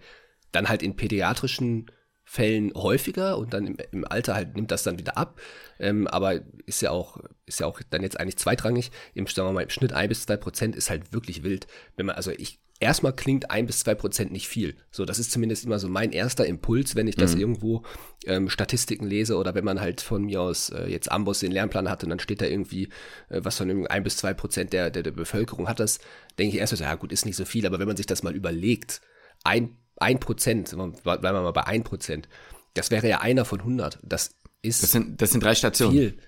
[0.52, 1.90] dann halt in pädiatrischen
[2.30, 5.40] Fällen häufiger und dann im, im Alter halt nimmt das dann wieder ab.
[5.80, 8.92] Ähm, aber ist ja auch, ist ja auch dann jetzt eigentlich zweitrangig.
[9.14, 11.66] Im, sagen wir mal, im Schnitt ein bis zwei Prozent ist halt wirklich wild.
[11.96, 14.76] Wenn man, also ich, erstmal klingt ein bis zwei Prozent nicht viel.
[14.92, 17.40] So, das ist zumindest immer so mein erster Impuls, wenn ich das mhm.
[17.40, 17.82] irgendwo
[18.26, 21.90] ähm, Statistiken lese oder wenn man halt von mir aus äh, jetzt Amboss den Lernplan
[21.90, 22.90] hat und dann steht da irgendwie
[23.28, 25.98] äh, was von ein bis zwei Prozent der, der, der Bevölkerung hat das,
[26.38, 28.22] denke ich erst so, ja gut, ist nicht so viel, aber wenn man sich das
[28.22, 29.00] mal überlegt,
[29.42, 32.28] ein ein Prozent, bleiben wir mal bei ein Prozent,
[32.74, 33.98] das wäre ja einer von 100.
[34.02, 35.92] Das ist das sind, das sind drei Stationen.
[35.92, 36.18] Viel.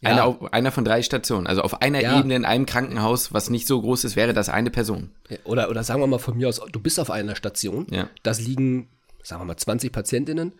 [0.00, 0.10] Ja.
[0.10, 1.46] Einer, einer von drei Stationen.
[1.46, 2.18] Also auf einer ja.
[2.18, 5.12] Ebene in einem Krankenhaus, was nicht so groß ist, wäre das eine Person.
[5.44, 8.10] Oder, oder sagen wir mal von mir aus, du bist auf einer Station, ja.
[8.24, 8.90] das liegen,
[9.22, 10.54] sagen wir mal, 20 Patientinnen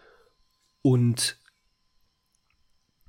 [0.80, 1.38] und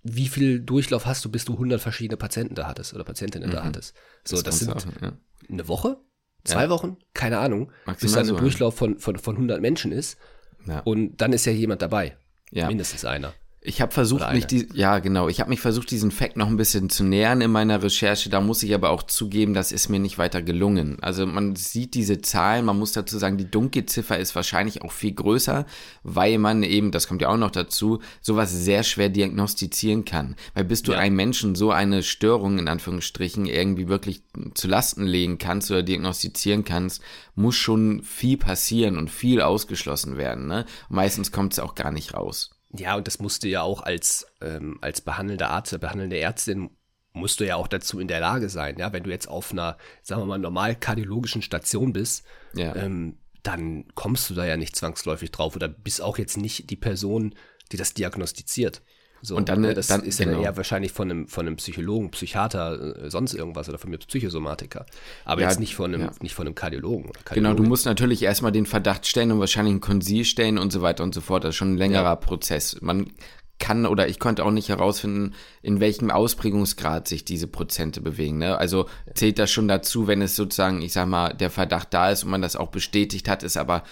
[0.01, 3.53] wie viel Durchlauf hast du, bis du 100 verschiedene Patienten da hattest oder Patientinnen mhm.
[3.53, 3.95] da hattest?
[4.25, 5.13] So, das, das sind auch, ja.
[5.49, 5.97] eine Woche?
[6.43, 6.69] Zwei ja.
[6.69, 10.17] Wochen, keine Ahnung, Maximal bis dann ein Durchlauf von, von, von 100 Menschen ist.
[10.65, 10.79] Ja.
[10.79, 12.17] Und dann ist ja jemand dabei.
[12.51, 12.67] Ja.
[12.67, 13.33] Mindestens einer.
[13.65, 16.57] Ich habe versucht, mich die, ja genau, ich habe mich versucht, diesen Fact noch ein
[16.57, 18.29] bisschen zu nähern in meiner Recherche.
[18.29, 20.97] Da muss ich aber auch zugeben, das ist mir nicht weiter gelungen.
[21.01, 25.13] Also man sieht diese Zahlen, man muss dazu sagen, die Dunkelziffer ist wahrscheinlich auch viel
[25.13, 25.65] größer,
[26.03, 30.35] weil man eben, das kommt ja auch noch dazu, sowas sehr schwer diagnostizieren kann.
[30.53, 30.97] Weil bis du ja.
[30.97, 34.23] einem Menschen so eine Störung in Anführungsstrichen irgendwie wirklich
[34.55, 37.01] zu Lasten legen kannst oder diagnostizieren kannst,
[37.35, 40.47] muss schon viel passieren und viel ausgeschlossen werden.
[40.47, 40.65] Ne?
[40.89, 42.51] meistens kommt es auch gar nicht raus.
[42.75, 46.71] Ja, und das musst du ja auch als, ähm, als behandelnder Arzt, behandelnde Ärztin,
[47.13, 49.77] musst du ja auch dazu in der Lage sein, ja, wenn du jetzt auf einer,
[50.01, 52.75] sagen wir mal, normal kardiologischen Station bist, ja.
[52.75, 56.75] ähm, dann kommst du da ja nicht zwangsläufig drauf oder bist auch jetzt nicht die
[56.75, 57.35] Person,
[57.71, 58.81] die das diagnostiziert.
[59.25, 60.41] So, und dann, ne, das dann, ist ja genau.
[60.41, 64.85] eher wahrscheinlich von einem, von einem Psychologen, Psychiater, äh, sonst irgendwas oder von mir Psychosomatiker.
[65.23, 66.11] Aber ja, jetzt nicht von einem, ja.
[66.21, 69.79] nicht von einem Kardiologen, Genau, du musst natürlich erstmal den Verdacht stellen und wahrscheinlich ein
[69.79, 71.45] Konsil stellen und so weiter und so fort.
[71.45, 72.15] Das ist schon ein längerer ja.
[72.17, 72.75] Prozess.
[72.81, 73.11] Man
[73.59, 78.39] kann oder ich konnte auch nicht herausfinden, in welchem Ausprägungsgrad sich diese Prozente bewegen.
[78.39, 78.57] Ne?
[78.57, 82.25] Also zählt das schon dazu, wenn es sozusagen, ich sag mal, der Verdacht da ist
[82.25, 83.83] und man das auch bestätigt hat, ist aber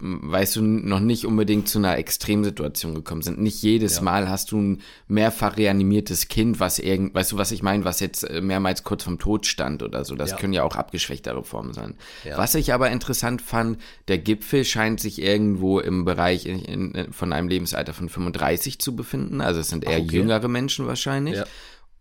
[0.00, 3.40] weißt du, noch nicht unbedingt zu einer Extremsituation gekommen sind.
[3.40, 4.02] Nicht jedes ja.
[4.02, 8.00] Mal hast du ein mehrfach reanimiertes Kind, was irgend, weißt du, was ich meine, was
[8.00, 10.14] jetzt äh, mehrmals kurz vom Tod stand oder so.
[10.14, 10.36] Das ja.
[10.36, 11.94] können ja auch abgeschwächtere Formen sein.
[12.24, 12.38] Ja.
[12.38, 13.78] Was ich aber interessant fand,
[14.08, 18.96] der Gipfel scheint sich irgendwo im Bereich in, in, von einem Lebensalter von 35 zu
[18.96, 19.40] befinden.
[19.40, 20.16] Also es sind eher okay.
[20.16, 21.42] jüngere Menschen wahrscheinlich.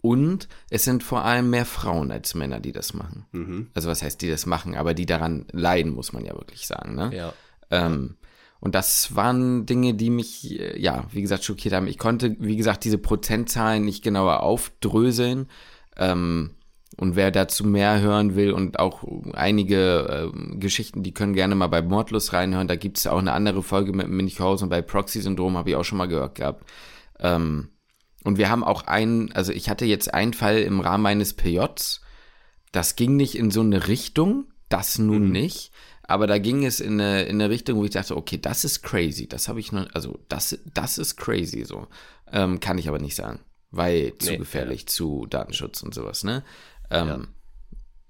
[0.01, 3.25] Und es sind vor allem mehr Frauen als Männer, die das machen.
[3.31, 3.67] Mhm.
[3.75, 6.95] Also was heißt, die das machen, aber die daran leiden, muss man ja wirklich sagen.
[6.95, 7.11] Ne?
[7.15, 7.33] Ja.
[7.71, 8.17] Ähm,
[8.59, 11.87] und das waren Dinge, die mich, äh, ja, wie gesagt, schockiert haben.
[11.87, 15.47] Ich konnte, wie gesagt, diese Prozentzahlen nicht genauer aufdröseln.
[15.97, 16.51] Ähm,
[16.97, 19.03] und wer dazu mehr hören will und auch
[19.33, 22.67] einige äh, Geschichten, die können gerne mal bei Mordlust reinhören.
[22.67, 25.97] Da gibt es auch eine andere Folge mit Münchhausen bei Proxy-Syndrom, habe ich auch schon
[25.97, 26.69] mal gehört gehabt.
[27.19, 27.69] Ähm,
[28.23, 32.01] und wir haben auch einen, also ich hatte jetzt einen Fall im Rahmen meines PJs,
[32.71, 35.31] das ging nicht in so eine Richtung, das nun mhm.
[35.31, 35.71] nicht
[36.11, 38.83] aber da ging es in eine, in eine Richtung, wo ich dachte, okay, das ist
[38.83, 39.27] crazy.
[39.27, 41.87] Das habe ich noch, also das, das ist crazy so.
[42.31, 43.39] Ähm, kann ich aber nicht sagen,
[43.71, 44.87] weil zu nee, gefährlich, ja.
[44.87, 46.43] zu Datenschutz und sowas, ne?
[46.89, 47.19] Ähm, ja.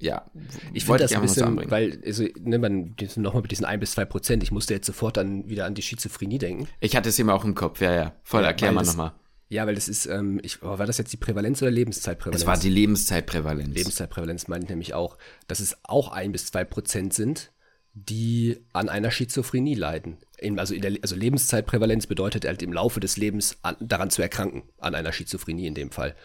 [0.01, 0.25] Ja,
[0.73, 4.03] ich finde das ein bisschen, weil, also, ne, man, nochmal mit diesen ein bis zwei
[4.03, 6.67] Prozent, ich musste jetzt sofort dann wieder an die Schizophrenie denken.
[6.79, 8.15] Ich hatte es immer auch im Kopf, ja, ja.
[8.23, 9.13] Voll, ja, erklär mal nochmal.
[9.49, 12.41] Ja, weil das ist, ähm, ich, oh, war das jetzt die Prävalenz oder Lebenszeitprävalenz?
[12.41, 13.75] Es war die Lebenszeitprävalenz.
[13.75, 17.51] Lebenszeitprävalenz meine ich nämlich auch, dass es auch ein bis zwei Prozent sind,
[17.93, 20.17] die an einer Schizophrenie leiden.
[20.57, 24.95] Also, der, also Lebenszeitprävalenz bedeutet halt im Laufe des Lebens an, daran zu erkranken, an
[24.95, 26.15] einer Schizophrenie in dem Fall.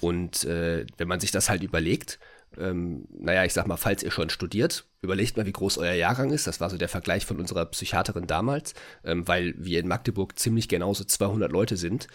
[0.00, 2.18] Und äh, wenn man sich das halt überlegt,
[2.58, 6.30] ähm, naja, ich sag mal, falls ihr schon studiert, überlegt mal, wie groß euer Jahrgang
[6.30, 6.46] ist.
[6.46, 8.74] Das war so der Vergleich von unserer Psychiaterin damals,
[9.04, 12.08] ähm, weil wir in Magdeburg ziemlich genauso 200 Leute sind.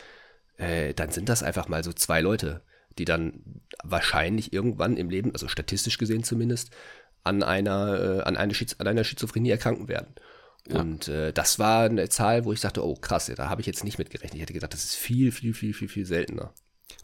[0.57, 2.61] Äh, dann sind das einfach mal so zwei Leute,
[2.97, 3.43] die dann
[3.83, 6.71] wahrscheinlich irgendwann im Leben, also statistisch gesehen zumindest,
[7.23, 10.15] an einer, äh, an, eine Schiz an einer Schizophrenie erkranken werden.
[10.67, 10.79] Ja.
[10.79, 13.83] Und äh, das war eine Zahl, wo ich dachte, oh krass, da habe ich jetzt
[13.83, 14.35] nicht mitgerechnet.
[14.35, 16.53] Ich hätte gedacht, das ist viel, viel, viel, viel, viel seltener.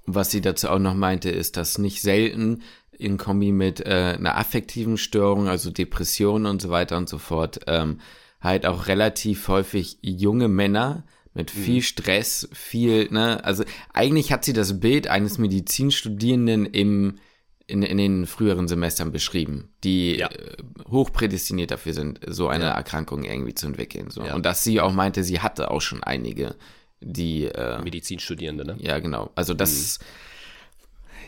[0.06, 4.16] Und was sie dazu auch noch meinte, ist, dass nicht selten in Kombi mit äh,
[4.18, 8.00] einer affektiven Störung, also Depressionen und so weiter und so fort, ähm,
[8.42, 11.04] halt auch relativ häufig junge Männer
[11.34, 11.62] mit mhm.
[11.62, 17.20] viel Stress, viel, ne, also eigentlich hat sie das Bild eines Medizinstudierenden im
[17.68, 20.28] in, in den früheren Semestern beschrieben, die ja.
[20.28, 20.56] Äh,
[20.90, 22.72] hoch prädestiniert dafür sind, so eine ja.
[22.72, 24.10] Erkrankung irgendwie zu entwickeln.
[24.10, 24.26] So.
[24.26, 24.36] Ja.
[24.36, 26.56] Und dass sie auch meinte, sie hatte auch schon einige,
[27.02, 28.78] die äh, Medizinstudierende, ne?
[28.80, 29.32] Ja, genau.
[29.36, 30.00] Also das,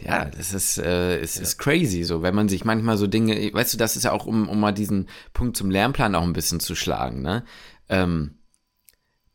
[0.02, 0.08] mhm.
[0.08, 3.74] ja, das ist, äh, es ist crazy, so, wenn man sich manchmal so Dinge, weißt
[3.74, 6.62] du, das ist ja auch, um, um mal diesen Punkt zum Lernplan auch ein bisschen
[6.62, 7.44] zu schlagen, ne?
[7.90, 8.39] Ähm,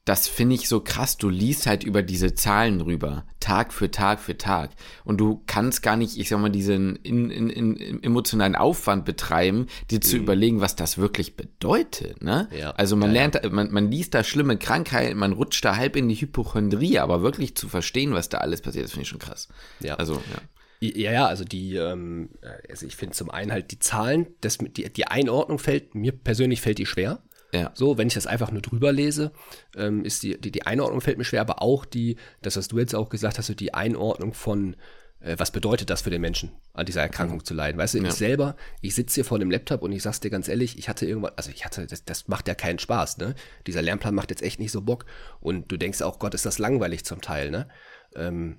[0.04, 1.16] das finde ich so krass.
[1.16, 4.70] Du liest halt über diese Zahlen rüber, Tag für Tag für Tag.
[5.04, 9.66] Und du kannst gar nicht, ich sag mal, diesen in, in, in, emotionalen Aufwand betreiben,
[9.90, 10.22] dir zu mhm.
[10.22, 12.22] überlegen, was das wirklich bedeutet.
[12.22, 12.48] Ne?
[12.58, 12.72] Ja.
[12.72, 13.48] Also man ja, lernt, ja.
[13.48, 17.56] Man, man liest da schlimme Krankheiten, man rutscht da halb in die Hypochondrie, aber wirklich
[17.56, 19.48] zu verstehen, was da alles passiert, das finde ich schon krass.
[19.80, 19.94] Ja.
[19.94, 20.42] Also, ja.
[20.80, 22.28] Ja, ja, also die, ähm,
[22.68, 26.60] also ich finde zum einen halt die Zahlen, das, die, die Einordnung fällt, mir persönlich
[26.60, 27.22] fällt die schwer.
[27.54, 27.70] Ja.
[27.74, 29.30] So, wenn ich das einfach nur drüber lese,
[29.76, 32.78] ähm, ist die, die, die Einordnung fällt mir schwer, aber auch die, das, was du
[32.78, 34.76] jetzt auch gesagt hast, so die Einordnung von,
[35.20, 37.44] äh, was bedeutet das für den Menschen, an dieser Erkrankung mhm.
[37.44, 37.78] zu leiden.
[37.78, 38.08] Weißt du, ja.
[38.08, 40.88] ich selber, ich sitze hier vor dem Laptop und ich sag's dir ganz ehrlich, ich
[40.88, 43.36] hatte irgendwann, also ich hatte, das, das macht ja keinen Spaß, ne?
[43.68, 45.06] Dieser Lernplan macht jetzt echt nicht so Bock.
[45.40, 47.68] Und du denkst auch, Gott, ist das langweilig zum Teil, ne?
[48.16, 48.58] Ähm,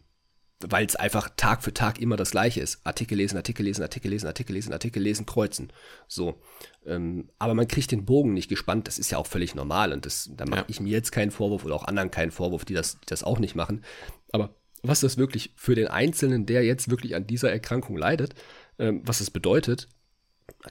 [0.70, 2.80] weil es einfach Tag für Tag immer das gleiche ist.
[2.84, 5.72] Artikel lesen, Artikel lesen, Artikel lesen, Artikel lesen, Artikel lesen, kreuzen.
[6.08, 6.42] So.
[6.86, 10.06] Ähm, aber man kriegt den Bogen nicht gespannt, das ist ja auch völlig normal und
[10.06, 10.66] das, da mache ja.
[10.68, 13.40] ich mir jetzt keinen Vorwurf oder auch anderen keinen Vorwurf, die das, die das auch
[13.40, 13.84] nicht machen.
[14.32, 18.36] Aber was das wirklich für den Einzelnen, der jetzt wirklich an dieser Erkrankung leidet,
[18.78, 19.88] ähm, was es bedeutet,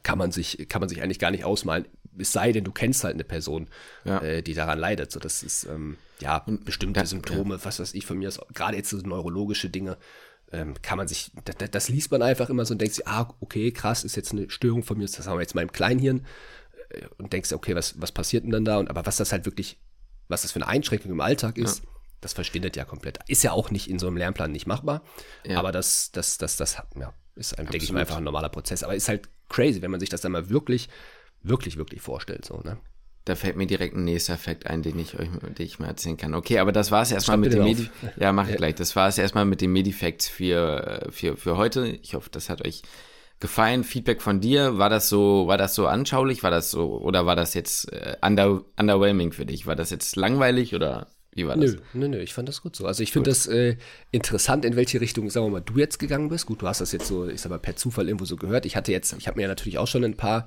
[0.02, 1.86] kann man sich, kann man sich eigentlich gar nicht ausmalen.
[2.16, 3.68] Es sei denn, du kennst halt eine Person,
[4.04, 4.20] ja.
[4.20, 5.10] äh, die daran leidet.
[5.10, 7.64] So, das ist, ähm, ja, bestimmte das, Symptome, ja.
[7.64, 9.98] was weiß ich von mir, gerade jetzt so neurologische Dinge,
[10.52, 13.34] ähm, kann man sich, das, das, liest man einfach immer so und denkt sich, ah,
[13.40, 16.24] okay, krass, ist jetzt eine Störung von mir, das haben wir jetzt mal im Kleinhirn
[16.88, 18.78] äh, und denkst, okay, was, was passiert denn dann da?
[18.78, 19.78] Und aber was das halt wirklich,
[20.28, 21.90] was das für eine Einschränkung im Alltag ist, ja.
[22.22, 23.18] das verschwindet ja komplett.
[23.28, 25.02] Ist ja auch nicht in so einem Lernplan nicht machbar,
[25.44, 25.58] ja.
[25.58, 28.82] aber das, das, das, das, ja, ist, denke ich mal, einfach ein normaler Prozess.
[28.82, 30.88] Aber ist halt crazy, wenn man sich das dann mal wirklich,
[31.42, 32.78] wirklich, wirklich vorstellt, so, ne?
[33.24, 36.18] Da fällt mir direkt ein nächster Effekt ein, den ich euch, den ich mal erzählen
[36.18, 36.34] kann.
[36.34, 38.56] Okay, aber das war es erstmal mit dem Medi Ja, mach ich ja.
[38.56, 38.74] gleich.
[38.74, 41.86] Das war es erstmal mit den Medifacts für, für, für heute.
[41.86, 42.82] Ich hoffe, das hat euch
[43.40, 43.82] gefallen.
[43.82, 44.76] Feedback von dir.
[44.76, 46.42] War das so, war das so anschaulich?
[46.42, 49.66] War das so, oder war das jetzt äh, under, underwhelming für dich?
[49.66, 51.72] War das jetzt langweilig oder wie war das?
[51.72, 52.86] Nö, nö, nö, ich fand das gut so.
[52.86, 53.76] Also ich finde das äh,
[54.10, 56.46] interessant, in welche Richtung, sagen wir mal, du jetzt gegangen bist.
[56.46, 58.66] Gut, du hast das jetzt so, ich sag mal, per Zufall irgendwo so gehört.
[58.66, 60.46] Ich hatte jetzt, ich habe mir ja natürlich auch schon ein paar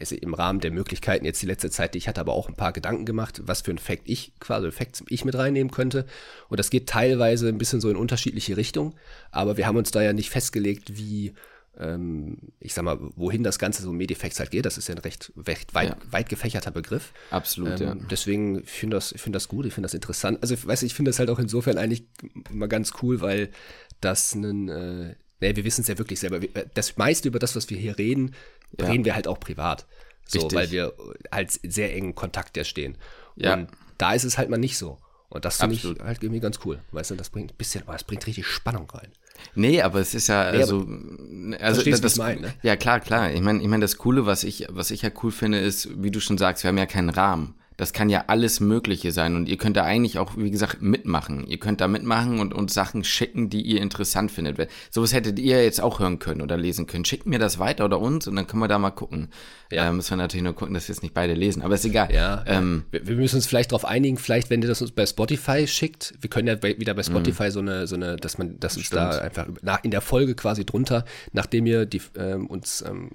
[0.00, 2.72] also im Rahmen der Möglichkeiten jetzt die letzte Zeit, ich hatte aber auch ein paar
[2.72, 6.06] Gedanken gemacht, was für ein Fact ich, quasi Facts ich mit reinnehmen könnte.
[6.48, 8.94] Und das geht teilweise ein bisschen so in unterschiedliche Richtungen,
[9.30, 11.34] aber wir haben uns da ja nicht festgelegt, wie,
[12.58, 14.66] ich sag mal, wohin das Ganze so Medifacts halt geht.
[14.66, 15.96] Das ist ja ein recht, recht weit, ja.
[16.10, 17.12] weit gefächerter Begriff.
[17.30, 17.94] Absolut, ähm, ja.
[18.10, 20.38] Deswegen finde das, ich finde das gut, ich finde das interessant.
[20.42, 22.04] Also, weiß ich finde das halt auch insofern eigentlich
[22.50, 23.50] mal ganz cool, weil
[24.00, 26.40] das ein, äh, Nee, wir wissen es ja wirklich selber.
[26.74, 28.34] Das meiste über das, was wir hier reden,
[28.78, 28.86] ja.
[28.88, 29.86] reden wir halt auch privat.
[30.26, 30.58] So, Richtig.
[30.58, 30.94] weil wir
[31.32, 32.98] halt sehr engen Kontakt ja stehen.
[33.36, 33.54] Ja.
[33.54, 34.98] Und da ist es halt mal nicht so.
[35.30, 36.80] Und das finde ich halt irgendwie ganz cool.
[36.92, 39.12] Weißt du, das bringt ein bisschen, das bringt richtig Spannung rein.
[39.54, 40.86] Nee, aber es ist ja, nee, also,
[41.60, 42.54] also das, das mein, ne?
[42.62, 43.30] ja klar, klar.
[43.30, 46.10] Ich meine, ich meine, das Coole, was ich, was ich ja cool finde, ist, wie
[46.10, 47.54] du schon sagst, wir haben ja keinen Rahmen.
[47.78, 51.46] Das kann ja alles Mögliche sein und ihr könnt da eigentlich auch, wie gesagt, mitmachen.
[51.46, 54.68] Ihr könnt da mitmachen und uns Sachen schicken, die ihr interessant findet.
[54.90, 57.04] Sowas hättet ihr jetzt auch hören können oder lesen können.
[57.04, 59.28] Schickt mir das weiter oder uns und dann können wir da mal gucken.
[59.70, 59.88] Ja.
[59.88, 62.12] Äh, müssen wir natürlich nur gucken, dass wir es nicht beide lesen, aber ist egal.
[62.12, 65.06] Ja, ähm, wir, wir, müssen uns vielleicht darauf einigen, vielleicht, wenn ihr das uns bei
[65.06, 67.50] Spotify schickt, wir können ja bei, wieder bei Spotify mhm.
[67.50, 70.64] so eine, so eine, dass man, dass uns da einfach nach, in der Folge quasi
[70.64, 73.10] drunter, nachdem ihr die, ähm, uns ähm,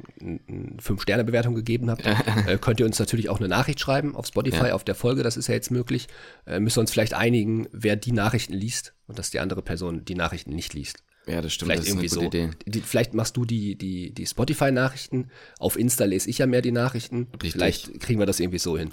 [0.80, 2.06] Fünf-Sterne-Bewertung gegeben habt,
[2.48, 4.74] äh, könnt ihr uns natürlich auch eine Nachricht schreiben auf Spotify, ja.
[4.74, 6.08] auf der Folge, das ist ja jetzt möglich.
[6.46, 10.06] Äh, müssen wir uns vielleicht einigen, wer die Nachrichten liest und dass die andere Person
[10.06, 11.04] die Nachrichten nicht liest.
[11.26, 11.72] Ja, das stimmt.
[11.72, 12.30] Vielleicht das irgendwie so.
[12.30, 15.30] Die, vielleicht machst du die, die, die Spotify-Nachrichten.
[15.58, 17.28] Auf Insta lese ich ja mehr die Nachrichten.
[17.34, 17.54] Richtig.
[17.54, 18.90] Vielleicht kriegen wir das irgendwie so hin.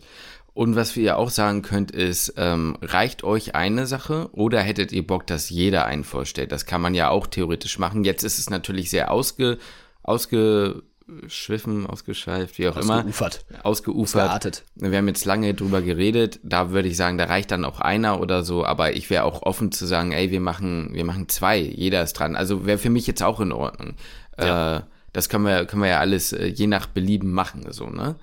[0.53, 4.93] Und was wir ja auch sagen könnt, ist, ähm, reicht euch eine Sache oder hättet
[4.93, 6.53] ihr Bock, dass jeder einen vorstellt?
[6.53, 8.05] Das kann man ja auch theoretisch machen.
[8.05, 9.59] Jetzt ist es natürlich sehr ausge,
[10.03, 10.83] ausge
[11.17, 13.45] ausgeschwiffen, ausgeschweift, wie auch ausgeufert.
[13.51, 13.67] immer.
[13.67, 14.23] Ausgeufert.
[14.23, 14.65] Ausgeartet.
[14.75, 16.41] Wir haben jetzt lange drüber geredet.
[16.43, 18.65] Da würde ich sagen, da reicht dann auch einer oder so.
[18.65, 21.59] Aber ich wäre auch offen zu sagen, ey, wir machen, wir machen zwei.
[21.59, 22.37] Jeder ist dran.
[22.37, 23.95] Also wäre für mich jetzt auch in Ordnung.
[24.39, 24.79] Ja.
[24.79, 24.81] Äh,
[25.13, 28.15] das können wir, können wir ja alles äh, je nach Belieben machen, so, ne?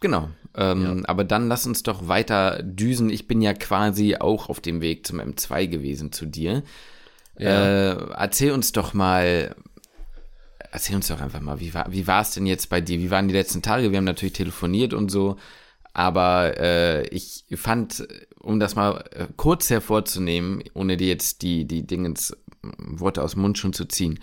[0.00, 0.28] Genau.
[0.56, 1.08] Ähm, ja.
[1.08, 3.10] Aber dann lass uns doch weiter düsen.
[3.10, 6.62] Ich bin ja quasi auch auf dem Weg zum M2 gewesen zu dir.
[7.38, 7.92] Ja.
[7.92, 9.54] Äh, erzähl uns doch mal,
[10.74, 12.98] erzähl uns doch einfach mal, wie war wie es denn jetzt bei dir?
[12.98, 13.92] Wie waren die letzten Tage?
[13.92, 15.36] Wir haben natürlich telefoniert und so,
[15.92, 18.06] aber äh, ich fand,
[18.40, 23.42] um das mal äh, kurz hervorzunehmen, ohne dir jetzt die die Dingens Worte aus dem
[23.42, 24.18] Mund schon zu ziehen,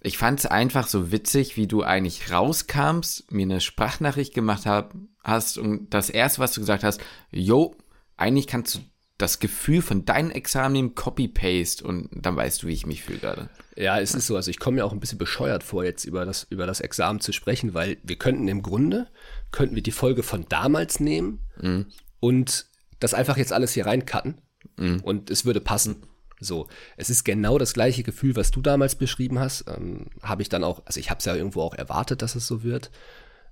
[0.00, 4.92] ich fand es einfach so witzig, wie du eigentlich rauskamst, mir eine Sprachnachricht gemacht hab,
[5.22, 7.76] hast und das erste, was du gesagt hast, yo,
[8.16, 8.78] eigentlich kannst du
[9.18, 13.18] das Gefühl von deinem Examen nehmen, Copy-Paste und dann weißt du, wie ich mich fühle
[13.18, 13.48] gerade.
[13.74, 14.36] Ja, es ist so.
[14.36, 17.20] Also ich komme mir auch ein bisschen bescheuert vor, jetzt über das, über das Examen
[17.20, 19.08] zu sprechen, weil wir könnten im Grunde,
[19.52, 21.86] könnten wir die Folge von damals nehmen mhm.
[22.20, 22.66] und
[23.00, 24.40] das einfach jetzt alles hier reincutten
[24.76, 25.00] mhm.
[25.00, 26.02] und es würde passen.
[26.38, 29.64] So, es ist genau das gleiche Gefühl, was du damals beschrieben hast.
[29.68, 32.46] Ähm, habe ich dann auch, also ich habe es ja irgendwo auch erwartet, dass es
[32.46, 32.90] so wird.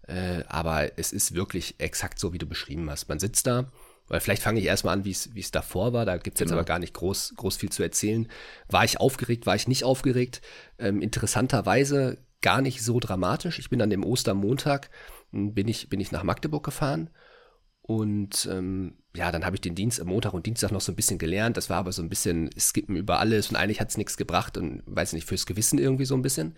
[0.06, 3.08] Äh, aber es ist wirklich exakt so, wie du beschrieben hast.
[3.08, 3.72] Man sitzt da,
[4.08, 6.04] weil vielleicht fange ich erstmal an, wie es davor war.
[6.04, 6.60] Da gibt es jetzt genau.
[6.60, 8.28] aber gar nicht groß, groß viel zu erzählen.
[8.68, 10.42] War ich aufgeregt, war ich nicht aufgeregt?
[10.78, 13.58] Ähm, interessanterweise gar nicht so dramatisch.
[13.58, 14.90] Ich bin an dem Ostermontag,
[15.32, 17.10] hm, bin ich, bin ich nach Magdeburg gefahren
[17.86, 20.96] und ähm, ja, dann habe ich den Dienst am Montag und Dienstag noch so ein
[20.96, 21.58] bisschen gelernt.
[21.58, 24.56] Das war aber so ein bisschen Skippen über alles und eigentlich hat es nichts gebracht
[24.56, 26.54] und weiß nicht, fürs Gewissen irgendwie so ein bisschen.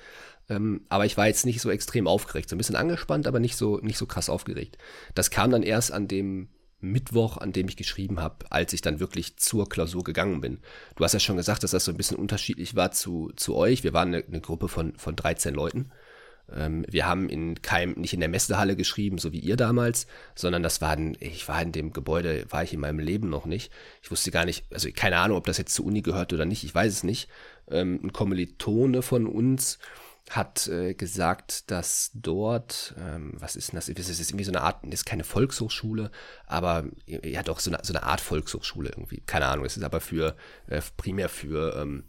[0.49, 3.57] Ähm, aber ich war jetzt nicht so extrem aufgeregt, so ein bisschen angespannt, aber nicht
[3.57, 4.79] so, nicht so krass aufgeregt.
[5.17, 6.49] Das kam dann erst an dem
[6.81, 10.59] Mittwoch, an dem ich geschrieben habe, als ich dann wirklich zur Klausur gegangen bin.
[10.95, 13.83] Du hast ja schon gesagt, dass das so ein bisschen unterschiedlich war zu, zu euch.
[13.85, 15.91] Wir waren eine, eine Gruppe von, von 13 Leuten.
[16.55, 20.62] Ähm, wir haben in keinem, nicht in der Messehalle geschrieben, so wie ihr damals, sondern
[20.62, 23.73] das war, ich war in dem Gebäude, war ich in meinem Leben noch nicht.
[24.03, 26.65] Ich wusste gar nicht, also keine Ahnung, ob das jetzt zur Uni gehört oder nicht,
[26.65, 27.29] ich weiß es nicht.
[27.69, 29.79] Ähm, ein Kommilitone von uns
[30.31, 33.87] hat äh, gesagt, dass dort, ähm, was ist denn das?
[33.87, 36.11] Das ist irgendwie so eine Art, ist keine Volkshochschule,
[36.47, 39.23] aber ja doch so eine, so eine Art Volkshochschule irgendwie.
[39.25, 40.37] Keine Ahnung, es ist aber für
[40.67, 42.05] äh, primär für ähm,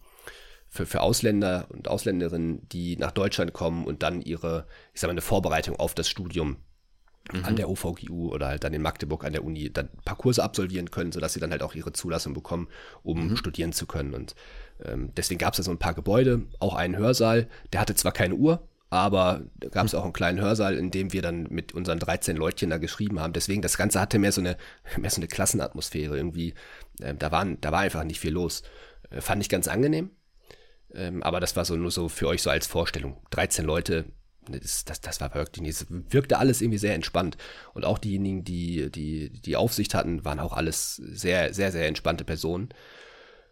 [0.69, 5.11] für, für Ausländer und Ausländerinnen, die nach Deutschland kommen und dann ihre, ich sag mal,
[5.11, 6.57] eine Vorbereitung auf das Studium
[7.31, 7.45] mhm.
[7.45, 10.43] an der OVGU oder halt dann in Magdeburg an der Uni dann ein paar Kurse
[10.43, 12.67] absolvieren können, sodass sie dann halt auch ihre Zulassung bekommen,
[13.03, 13.37] um mhm.
[13.37, 14.13] studieren zu können.
[14.13, 14.35] Und
[14.83, 18.11] ähm, deswegen gab es da so ein paar Gebäude, auch einen Hörsaal, der hatte zwar
[18.11, 21.73] keine Uhr, aber da gab es auch einen kleinen Hörsaal, in dem wir dann mit
[21.73, 23.33] unseren 13 Leutchen da geschrieben haben.
[23.33, 24.57] Deswegen, das Ganze hatte mehr so eine,
[24.97, 26.53] mehr so eine Klassenatmosphäre irgendwie.
[27.01, 28.63] Äh, da, waren, da war einfach nicht viel los.
[29.09, 30.11] Äh, fand ich ganz angenehm.
[30.93, 33.17] Ähm, aber das war so nur so für euch so als Vorstellung.
[33.31, 34.05] 13 Leute,
[34.49, 37.37] das, das, das war wirklich, es wirkte alles irgendwie sehr entspannt.
[37.73, 42.23] Und auch diejenigen, die, die die Aufsicht hatten, waren auch alles sehr, sehr, sehr entspannte
[42.23, 42.69] Personen.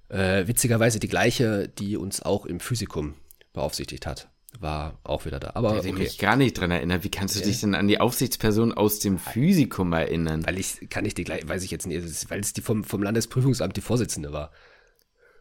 [0.09, 3.15] Äh, witzigerweise die gleiche, die uns auch im Physikum
[3.53, 5.51] beaufsichtigt hat, war auch wieder da.
[5.55, 6.03] Aber ich okay.
[6.03, 7.03] mich gar nicht dran erinnern.
[7.03, 10.45] Wie kannst du dich denn an die Aufsichtsperson aus dem Physikum erinnern?
[10.45, 13.03] Weil ich, kann ich die gleich, weiß ich jetzt nicht, weil es die vom, vom
[13.03, 14.51] Landesprüfungsamt die Vorsitzende war.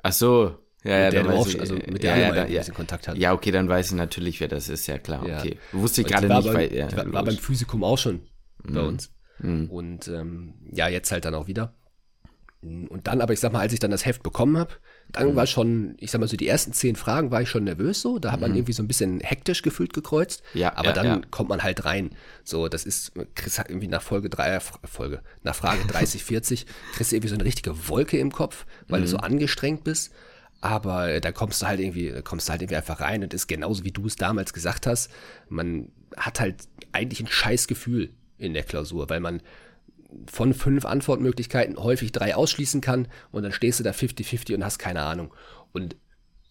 [0.02, 3.08] Ach so, ja, ja, mit der, auch, also mit der ja, ja, ein bisschen Kontakt
[3.08, 3.18] hatten.
[3.18, 5.26] Ja, okay, dann weiß ich natürlich, wer das ist, ja klar.
[5.26, 5.38] Ja.
[5.38, 5.58] Okay.
[5.72, 6.74] Wusste ich gerade nicht, beim, weil.
[6.74, 8.20] Ja, war, war beim Physikum auch schon
[8.62, 8.74] mhm.
[8.74, 9.10] bei uns.
[9.38, 9.70] Mhm.
[9.70, 11.74] Und ähm, ja, jetzt halt dann auch wieder.
[12.64, 14.72] Und dann, aber ich sag mal, als ich dann das Heft bekommen habe,
[15.12, 15.36] dann mhm.
[15.36, 18.18] war schon, ich sag mal so, die ersten zehn Fragen war ich schon nervös so.
[18.18, 18.56] Da hat man mhm.
[18.56, 20.42] irgendwie so ein bisschen hektisch gefühlt gekreuzt.
[20.54, 21.20] Ja, aber ja, dann ja.
[21.30, 22.10] kommt man halt rein.
[22.42, 27.12] So, das ist, Chris hat irgendwie nach Folge drei, Folge, nach Frage 30, 40, kriegst
[27.12, 29.04] du irgendwie so eine richtige Wolke im Kopf, weil mhm.
[29.04, 30.12] du so angestrengt bist.
[30.62, 33.46] Aber äh, da kommst du halt irgendwie, kommst du halt irgendwie einfach rein und ist
[33.46, 35.10] genauso wie du es damals gesagt hast.
[35.50, 39.42] Man hat halt eigentlich ein scheiß Gefühl in der Klausur, weil man
[40.30, 44.78] von fünf Antwortmöglichkeiten häufig drei ausschließen kann und dann stehst du da 50-50 und hast
[44.78, 45.34] keine Ahnung.
[45.72, 45.96] Und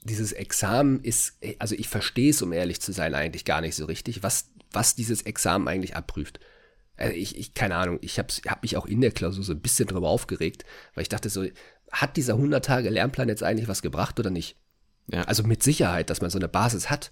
[0.03, 3.85] dieses Examen ist, also ich verstehe es, um ehrlich zu sein, eigentlich gar nicht so
[3.85, 6.39] richtig, was, was dieses Examen eigentlich abprüft.
[6.95, 9.61] Also ich, ich, keine Ahnung, ich habe hab mich auch in der Klausur so ein
[9.61, 11.45] bisschen drüber aufgeregt, weil ich dachte so,
[11.91, 14.57] hat dieser 100 Tage Lernplan jetzt eigentlich was gebracht oder nicht?
[15.07, 15.23] Ja.
[15.23, 17.11] Also mit Sicherheit, dass man so eine Basis hat.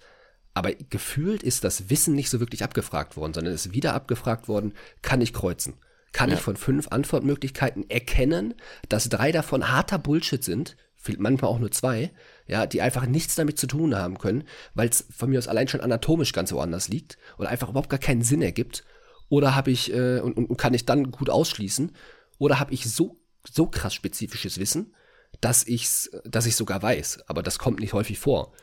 [0.53, 4.47] Aber gefühlt ist das Wissen nicht so wirklich abgefragt worden, sondern es ist wieder abgefragt
[4.47, 5.75] worden, kann ich kreuzen?
[6.11, 6.35] Kann ja.
[6.35, 8.53] ich von fünf Antwortmöglichkeiten erkennen,
[8.89, 10.75] dass drei davon harter Bullshit sind,
[11.17, 12.11] manchmal auch nur zwei,
[12.47, 14.43] ja, die einfach nichts damit zu tun haben können,
[14.75, 17.99] weil es von mir aus allein schon anatomisch ganz woanders liegt oder einfach überhaupt gar
[17.99, 18.83] keinen Sinn ergibt.
[19.29, 21.95] Oder habe ich, äh, und, und kann ich dann gut ausschließen,
[22.37, 24.93] oder habe ich so so krass spezifisches Wissen,
[25.39, 27.21] dass ich's, dass ich sogar weiß.
[27.27, 28.53] Aber das kommt nicht häufig vor.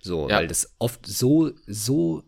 [0.00, 0.36] So, ja.
[0.36, 2.24] weil das oft so, so,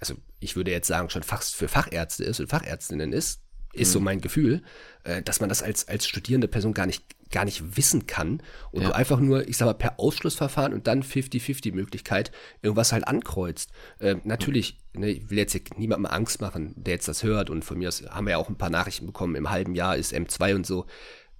[0.00, 3.40] also ich würde jetzt sagen, schon fast für Fachärzte ist und Fachärztinnen ist.
[3.76, 3.92] Ist mhm.
[3.92, 4.62] so mein Gefühl,
[5.04, 8.82] äh, dass man das als, als studierende Person gar nicht, gar nicht wissen kann und
[8.82, 8.88] ja.
[8.88, 13.70] du einfach nur, ich sag mal, per Ausschlussverfahren und dann 50-50-Möglichkeit irgendwas halt ankreuzt.
[13.98, 17.64] Äh, natürlich, ne, ich will jetzt hier niemandem Angst machen, der jetzt das hört und
[17.64, 20.12] von mir aus haben wir ja auch ein paar Nachrichten bekommen, im halben Jahr ist
[20.12, 20.86] M2 und so.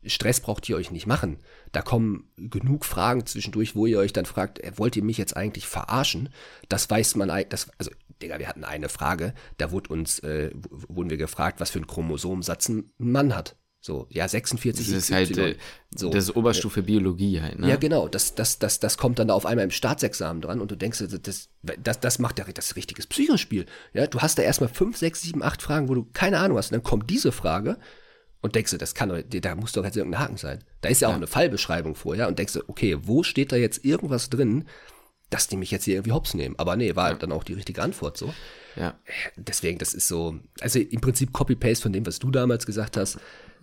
[0.05, 1.38] Stress braucht ihr euch nicht machen.
[1.72, 5.37] Da kommen genug Fragen zwischendurch, wo ihr euch dann fragt, äh, wollt ihr mich jetzt
[5.37, 6.29] eigentlich verarschen?
[6.68, 7.90] Das weiß man eigentlich, also
[8.22, 11.87] Digga, wir hatten eine Frage, da wurde uns, äh, wurden wir gefragt, was für ein
[11.87, 13.57] Chromosomsatz ein Mann hat.
[13.87, 14.85] So, ja, 46.
[14.88, 15.57] Das ist halt äh,
[15.94, 16.11] so.
[16.11, 17.68] das ist Oberstufe Biologie halt, ne?
[17.68, 18.09] Ja, genau.
[18.09, 21.05] Das, das, das, das kommt dann da auf einmal im Staatsexamen dran und du denkst,
[21.22, 23.66] das, das, das macht ja das richtiges Psychospiel.
[23.92, 26.72] Ja, du hast da erstmal 5, 6, 7, 8 Fragen, wo du keine Ahnung hast.
[26.72, 27.79] Und dann kommt diese Frage
[28.40, 30.64] und denkst du, das kann doch, da muss doch jetzt irgendein Haken sein.
[30.81, 31.18] Da ist ja auch ja.
[31.18, 34.64] eine Fallbeschreibung vorher und denkst du, okay, wo steht da jetzt irgendwas drin,
[35.30, 36.54] dass die mich jetzt hier irgendwie hops nehmen.
[36.58, 37.16] Aber nee, war ja.
[37.16, 38.32] dann auch die richtige Antwort so.
[38.76, 38.98] Ja.
[39.36, 43.18] Deswegen, das ist so, also im Prinzip Copy-Paste von dem, was du damals gesagt hast.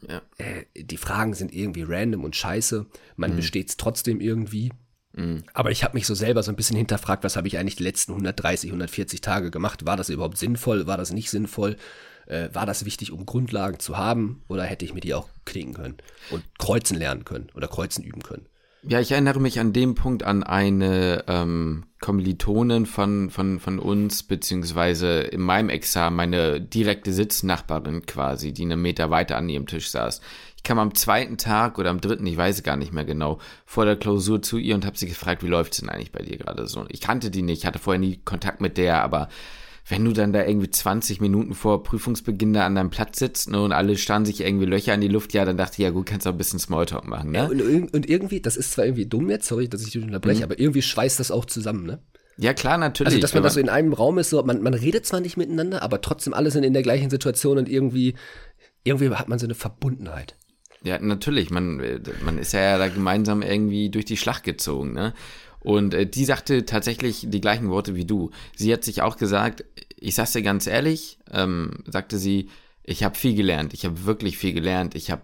[0.08, 0.22] Ja.
[0.38, 2.86] Äh, die Fragen sind irgendwie random und scheiße.
[3.16, 3.36] Man mhm.
[3.38, 4.72] besteht es trotzdem irgendwie.
[5.14, 5.44] Mhm.
[5.54, 7.84] Aber ich habe mich so selber so ein bisschen hinterfragt, was habe ich eigentlich die
[7.84, 9.86] letzten 130, 140 Tage gemacht?
[9.86, 10.88] War das überhaupt sinnvoll?
[10.88, 11.78] War das nicht sinnvoll?
[12.26, 14.44] Äh, war das wichtig, um Grundlagen zu haben?
[14.48, 15.98] Oder hätte ich mir die auch knicken können
[16.32, 18.48] und kreuzen lernen können oder kreuzen üben können?
[18.86, 24.24] Ja, ich erinnere mich an dem Punkt an eine ähm, Kommilitonin von, von, von uns,
[24.24, 29.90] beziehungsweise in meinem Examen meine direkte Sitznachbarin quasi, die einen Meter weiter an ihrem Tisch
[29.90, 30.20] saß.
[30.58, 33.86] Ich kam am zweiten Tag oder am dritten, ich weiß gar nicht mehr genau, vor
[33.86, 36.68] der Klausur zu ihr und habe sie gefragt, wie läuft's denn eigentlich bei dir gerade
[36.68, 36.86] so?
[36.90, 39.30] Ich kannte die nicht, hatte vorher nie Kontakt mit der, aber
[39.86, 43.62] wenn du dann da irgendwie 20 Minuten vor Prüfungsbeginn da an deinem Platz sitzt ne,
[43.62, 46.06] und alle starren sich irgendwie Löcher in die Luft, ja, dann dachte ich, ja gut,
[46.06, 47.40] kannst du auch ein bisschen Smalltalk machen, ne?
[47.40, 50.40] Ja, und, und, irgendwie, das ist zwar irgendwie dumm jetzt, sorry, dass ich dich unterbreche,
[50.40, 50.44] mhm.
[50.44, 52.00] aber irgendwie schweißt das auch zusammen, ne?
[52.38, 53.14] Ja, klar, natürlich.
[53.14, 55.38] Also, dass man das so in einem Raum ist, so, man, man redet zwar nicht
[55.38, 58.16] miteinander, aber trotzdem alle sind in der gleichen Situation und irgendwie,
[58.84, 60.36] irgendwie hat man so eine Verbundenheit.
[60.84, 61.50] Ja, natürlich.
[61.50, 61.82] Man,
[62.26, 65.14] man ist ja da gemeinsam irgendwie durch die Schlacht gezogen, ne?
[65.64, 68.32] Und äh, die sagte tatsächlich die gleichen Worte wie du.
[68.56, 69.64] Sie hat sich auch gesagt,
[69.96, 72.50] ich sag's dir ganz ehrlich, ähm, sagte sie,
[72.84, 75.22] ich habe viel gelernt, ich habe wirklich viel gelernt, ich habe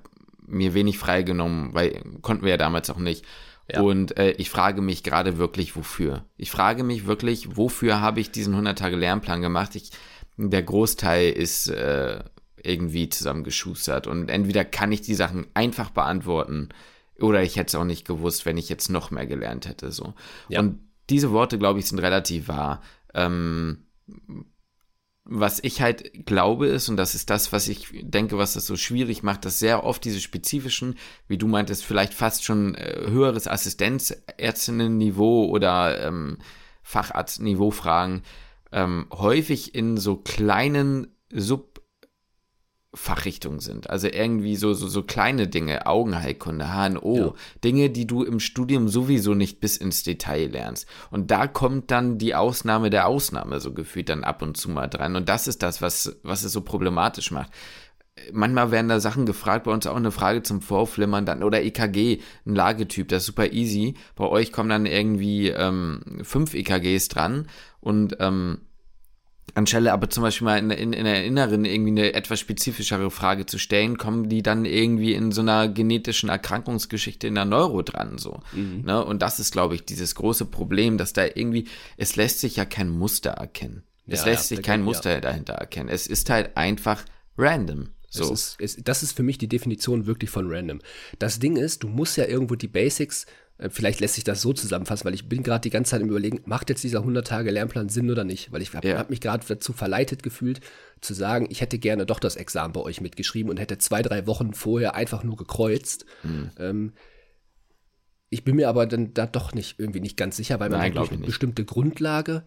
[0.47, 3.25] mir wenig freigenommen, weil konnten wir ja damals auch nicht.
[3.71, 3.81] Ja.
[3.81, 6.25] Und äh, ich frage mich gerade wirklich, wofür.
[6.37, 9.75] Ich frage mich wirklich, wofür habe ich diesen 100 Tage Lernplan gemacht?
[9.75, 9.91] Ich,
[10.37, 12.19] der Großteil ist äh,
[12.63, 16.69] irgendwie zusammengeschustert und entweder kann ich die Sachen einfach beantworten
[17.21, 19.91] oder ich hätte es auch nicht gewusst, wenn ich jetzt noch mehr gelernt hätte.
[19.91, 20.13] So.
[20.47, 20.59] Ja.
[20.59, 20.79] Und
[21.09, 22.81] diese Worte, glaube ich, sind relativ wahr.
[23.13, 23.85] Ähm,
[25.31, 28.75] was ich halt glaube ist, und das ist das, was ich denke, was das so
[28.75, 30.95] schwierig macht, dass sehr oft diese spezifischen,
[31.27, 36.39] wie du meintest, vielleicht fast schon äh, höheres Assistenzärztinnen-Niveau oder ähm,
[36.81, 38.23] Facharzt-Niveau-Fragen
[38.71, 41.78] ähm, häufig in so kleinen Sub
[42.93, 43.89] Fachrichtungen sind.
[43.89, 47.33] Also irgendwie so, so, so kleine Dinge, Augenheilkunde, HNO, ja.
[47.63, 50.87] Dinge, die du im Studium sowieso nicht bis ins Detail lernst.
[51.11, 54.87] Und da kommt dann die Ausnahme der Ausnahme so gefühlt dann ab und zu mal
[54.87, 55.15] dran.
[55.15, 57.51] Und das ist das, was, was es so problematisch macht.
[58.33, 62.19] Manchmal werden da Sachen gefragt, bei uns auch eine Frage zum Vorflimmern dann, oder EKG,
[62.45, 63.93] ein Lagetyp, das ist super easy.
[64.15, 67.47] Bei euch kommen dann irgendwie ähm, fünf EKGs dran
[67.79, 68.61] und ähm,
[69.55, 73.45] Anstelle aber zum Beispiel mal in, in, in der Inneren irgendwie eine etwas spezifischere Frage
[73.45, 78.17] zu stellen, kommen die dann irgendwie in so einer genetischen Erkrankungsgeschichte in der Neuro dran,
[78.17, 78.39] so.
[78.53, 78.83] Mhm.
[78.85, 79.03] Ne?
[79.03, 82.65] Und das ist, glaube ich, dieses große Problem, dass da irgendwie, es lässt sich ja
[82.65, 83.83] kein Muster erkennen.
[84.07, 85.21] Es ja, lässt ja, sich kein Muster ja.
[85.21, 85.89] dahinter erkennen.
[85.89, 87.03] Es ist halt einfach
[87.37, 87.89] random.
[88.09, 88.33] So.
[88.33, 90.79] Ist, es, das ist für mich die Definition wirklich von random.
[91.19, 93.27] Das Ding ist, du musst ja irgendwo die Basics
[93.67, 96.41] vielleicht lässt sich das so zusammenfassen, weil ich bin gerade die ganze Zeit im Überlegen,
[96.45, 98.53] macht jetzt dieser 100 Tage Lernplan Sinn oder nicht?
[98.53, 98.97] Weil ich habe ja.
[98.97, 100.61] hab mich gerade dazu verleitet gefühlt,
[101.01, 104.27] zu sagen, ich hätte gerne doch das Examen bei euch mitgeschrieben und hätte zwei, drei
[104.27, 106.05] Wochen vorher einfach nur gekreuzt.
[106.23, 106.51] Mhm.
[106.57, 106.93] Ähm,
[108.29, 110.93] ich bin mir aber dann da doch nicht irgendwie nicht ganz sicher, weil man Nein,
[110.93, 112.43] durch eine bestimmte Grundlage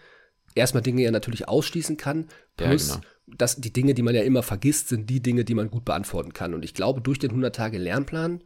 [0.55, 2.29] erstmal Dinge ja natürlich ausschließen kann.
[2.57, 3.37] Plus, ja, genau.
[3.37, 6.33] dass die Dinge, die man ja immer vergisst, sind die Dinge, die man gut beantworten
[6.33, 6.55] kann.
[6.55, 8.43] Und ich glaube, durch den 100 Tage Lernplan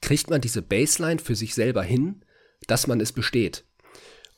[0.00, 2.24] kriegt man diese Baseline für sich selber hin,
[2.66, 3.64] dass man es besteht.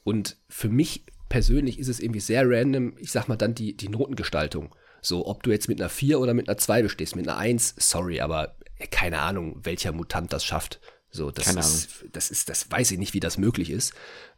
[0.05, 3.89] Und für mich persönlich ist es irgendwie sehr random, ich sag mal dann die, die
[3.89, 4.75] Notengestaltung.
[5.01, 7.75] So, ob du jetzt mit einer 4 oder mit einer 2 bestehst, mit einer 1,
[7.79, 8.57] sorry, aber
[8.91, 10.81] keine Ahnung, welcher Mutant das schafft.
[11.11, 12.13] So, das keine ist, Ahnung.
[12.13, 13.93] das ist, das weiß ich nicht, wie das möglich ist.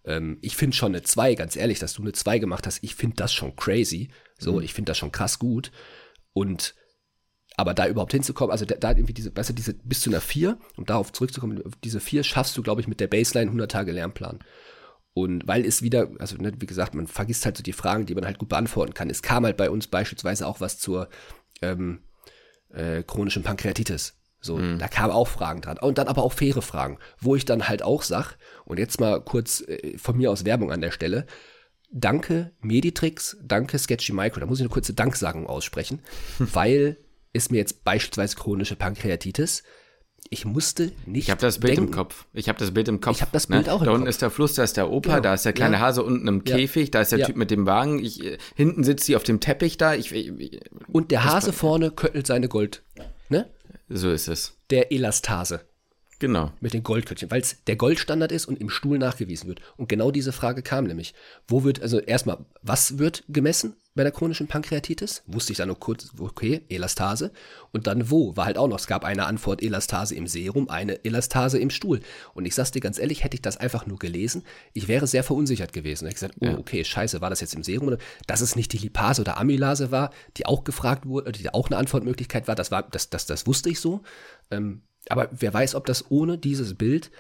[0.05, 2.95] Ähm, ich finde schon eine 2, ganz ehrlich, dass du eine 2 gemacht hast, ich
[2.95, 4.09] finde das schon crazy.
[4.39, 4.63] So, mhm.
[4.63, 5.71] ich finde das schon krass gut.
[6.33, 6.75] Und
[7.57, 10.21] aber da überhaupt hinzukommen, also da, da irgendwie diese, weißt du, diese bis zu einer
[10.21, 13.93] 4, um darauf zurückzukommen, diese 4 schaffst du, glaube ich, mit der Baseline 100 Tage
[13.93, 14.41] Lernplan.
[15.13, 18.17] Und weil es wieder, also ne, wie gesagt, man vergisst halt so die Fragen, die
[18.17, 19.09] man halt gut beantworten kann.
[19.09, 21.09] Es kam halt bei uns beispielsweise auch was zur,
[21.63, 22.01] ähm,
[22.71, 24.15] äh, chronischen Pankreatitis.
[24.41, 24.79] So, mhm.
[24.79, 25.79] da kamen auch Fragen dran.
[25.79, 29.21] Und dann aber auch faire Fragen, wo ich dann halt auch sag, und jetzt mal
[29.23, 31.27] kurz äh, von mir aus Werbung an der Stelle,
[31.91, 36.01] danke Meditrix, danke Sketchy Micro, da muss ich eine kurze Danksagung aussprechen,
[36.39, 36.99] weil
[37.35, 39.63] ist mir jetzt beispielsweise chronische Pankreatitis,
[40.31, 41.25] ich musste nicht.
[41.25, 41.93] Ich habe das Bild denken.
[41.93, 42.25] im Kopf.
[42.33, 43.17] Ich habe das Bild im Kopf.
[43.17, 43.73] Ich habe das Bild ne?
[43.73, 45.21] auch im Da unten ist der Fluss, da ist der Opa, genau.
[45.21, 45.81] da ist der kleine ja.
[45.81, 46.91] Hase unten im Käfig, ja.
[46.93, 47.27] da ist der ja.
[47.27, 48.03] Typ mit dem Wagen.
[48.03, 48.21] Ich,
[48.55, 49.95] hinten sitzt sie auf dem Teppich da.
[49.95, 52.83] Ich, ich, Und der Hase vorne köttelt seine Gold.
[53.29, 53.51] Ne?
[53.89, 54.57] So ist es.
[54.71, 55.61] Der Elastase.
[56.21, 56.53] Genau.
[56.61, 59.61] Mit den Goldköttchen, weil es der Goldstandard ist und im Stuhl nachgewiesen wird.
[59.77, 61.13] Und genau diese Frage kam nämlich.
[61.47, 65.23] Wo wird, also erstmal, was wird gemessen bei der chronischen Pankreatitis?
[65.27, 67.33] Wusste ich dann nur kurz, okay, Elastase.
[67.73, 68.37] Und dann wo?
[68.37, 72.01] War halt auch noch, es gab eine Antwort Elastase im Serum, eine Elastase im Stuhl.
[72.35, 74.43] Und ich sag's dir ganz ehrlich, hätte ich das einfach nur gelesen,
[74.73, 76.09] ich wäre sehr verunsichert gewesen.
[76.09, 76.59] Ich gesagt, oh, ja.
[76.59, 79.91] okay, scheiße, war das jetzt im Serum oder dass es nicht die Lipase oder Amylase
[79.91, 83.47] war, die auch gefragt wurde, die auch eine Antwortmöglichkeit war, das war, das, das, das
[83.47, 84.03] wusste ich so.
[84.51, 87.11] Ähm, aber wer weiß, ob das ohne dieses Bild,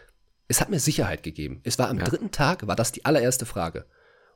[0.48, 1.60] es hat mir Sicherheit gegeben.
[1.62, 2.04] Es war am ja.
[2.04, 3.86] dritten Tag, war das die allererste Frage.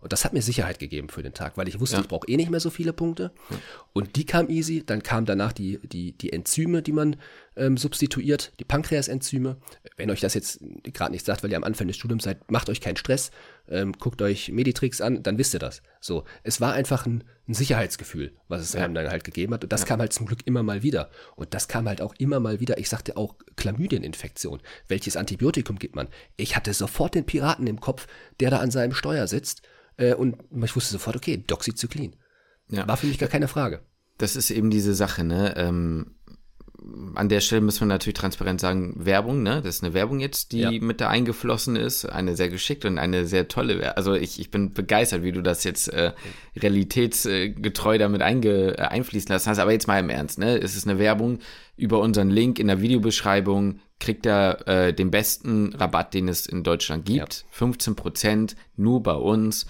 [0.01, 2.03] Und das hat mir Sicherheit gegeben für den Tag, weil ich wusste, ja.
[2.03, 3.33] ich brauche eh nicht mehr so viele Punkte.
[3.51, 3.57] Ja.
[3.93, 4.85] Und die kam easy.
[4.85, 7.17] Dann kam danach die, die, die Enzyme, die man
[7.57, 9.57] ähm, substituiert, die Pankreasenzyme.
[9.97, 12.71] Wenn euch das jetzt gerade nicht sagt, weil ihr am Anfang des Studiums seid, macht
[12.71, 13.31] euch keinen Stress.
[13.69, 15.83] Ähm, guckt euch Meditrix an, dann wisst ihr das.
[16.01, 18.85] So, es war einfach ein, ein Sicherheitsgefühl, was es ja.
[18.85, 19.65] einem dann halt gegeben hat.
[19.65, 21.11] Und das kam halt zum Glück immer mal wieder.
[21.35, 22.79] Und das kam halt auch immer mal wieder.
[22.79, 24.61] Ich sagte auch Chlamydieninfektion.
[24.87, 26.09] Welches Antibiotikum gibt man?
[26.37, 28.07] Ich hatte sofort den Piraten im Kopf,
[28.39, 29.63] der da an seinem Steuer sitzt
[29.99, 32.17] äh, und ich wusste sofort, okay, Doxycyclin.
[32.71, 32.89] Ja.
[32.89, 33.81] War für mich gar keine Frage.
[34.17, 35.55] Das ist eben diese Sache, ne?
[35.57, 36.15] Ähm,
[37.15, 39.61] an der Stelle müssen wir natürlich transparent sagen, Werbung, ne?
[39.63, 40.71] Das ist eine Werbung jetzt, die ja.
[40.71, 42.05] mit da eingeflossen ist.
[42.05, 43.97] Eine sehr geschickte und eine sehr tolle Werbung.
[43.97, 46.13] Also ich, ich bin begeistert, wie du das jetzt äh,
[46.57, 49.59] realitätsgetreu damit einge, äh, einfließen lassen hast.
[49.59, 50.57] Aber jetzt mal im Ernst, ne?
[50.57, 51.41] Es ist eine Werbung
[51.77, 53.81] über unseren Link in der Videobeschreibung.
[54.01, 57.35] Kriegt er äh, den besten Rabatt, den es in Deutschland gibt.
[57.35, 57.47] Ja.
[57.51, 59.67] 15 Prozent, nur bei uns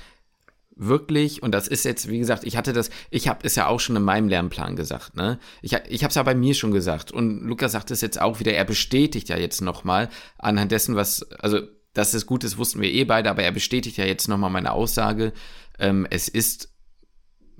[0.78, 3.80] wirklich, und das ist jetzt, wie gesagt, ich hatte das, ich habe es ja auch
[3.80, 5.38] schon in meinem Lernplan gesagt, ne?
[5.60, 7.12] Ich, ich habe es ja bei mir schon gesagt.
[7.12, 10.08] Und Lukas sagt es jetzt auch wieder, er bestätigt ja jetzt nochmal
[10.38, 11.60] anhand dessen, was, also,
[11.92, 14.72] dass es gut ist, wussten wir eh beide, aber er bestätigt ja jetzt nochmal meine
[14.72, 15.32] Aussage.
[15.78, 16.70] Ähm, es ist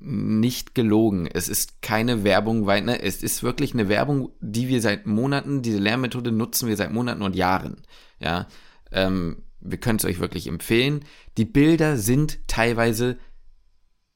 [0.00, 1.26] nicht gelogen.
[1.26, 5.62] Es ist keine Werbung, weil ne, es ist wirklich eine Werbung, die wir seit Monaten,
[5.62, 7.82] diese Lernmethode nutzen wir seit Monaten und Jahren.
[8.20, 8.46] Ja,
[8.92, 11.04] ähm, wir können es euch wirklich empfehlen.
[11.36, 13.18] Die Bilder sind teilweise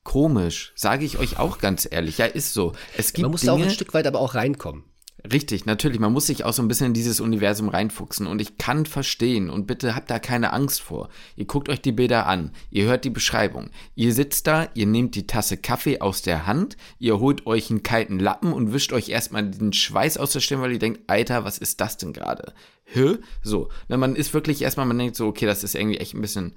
[0.05, 2.18] komisch, sage ich euch auch ganz ehrlich.
[2.18, 2.72] Ja, ist so.
[2.97, 4.84] Es gibt Man muss Dinge, auch ein Stück weit aber auch reinkommen.
[5.30, 6.00] Richtig, natürlich.
[6.00, 8.26] Man muss sich auch so ein bisschen in dieses Universum reinfuchsen.
[8.26, 11.10] Und ich kann verstehen, und bitte habt da keine Angst vor.
[11.36, 13.70] Ihr guckt euch die Bilder an, ihr hört die Beschreibung.
[13.94, 17.84] Ihr sitzt da, ihr nehmt die Tasse Kaffee aus der Hand, ihr holt euch einen
[17.84, 21.44] kalten Lappen und wischt euch erstmal den Schweiß aus der Stirn, weil ihr denkt, Alter,
[21.44, 22.52] was ist das denn gerade?
[22.84, 23.18] Hä?
[23.42, 23.68] So.
[23.88, 26.56] Na, man ist wirklich erstmal, man denkt so, okay, das ist irgendwie echt ein bisschen.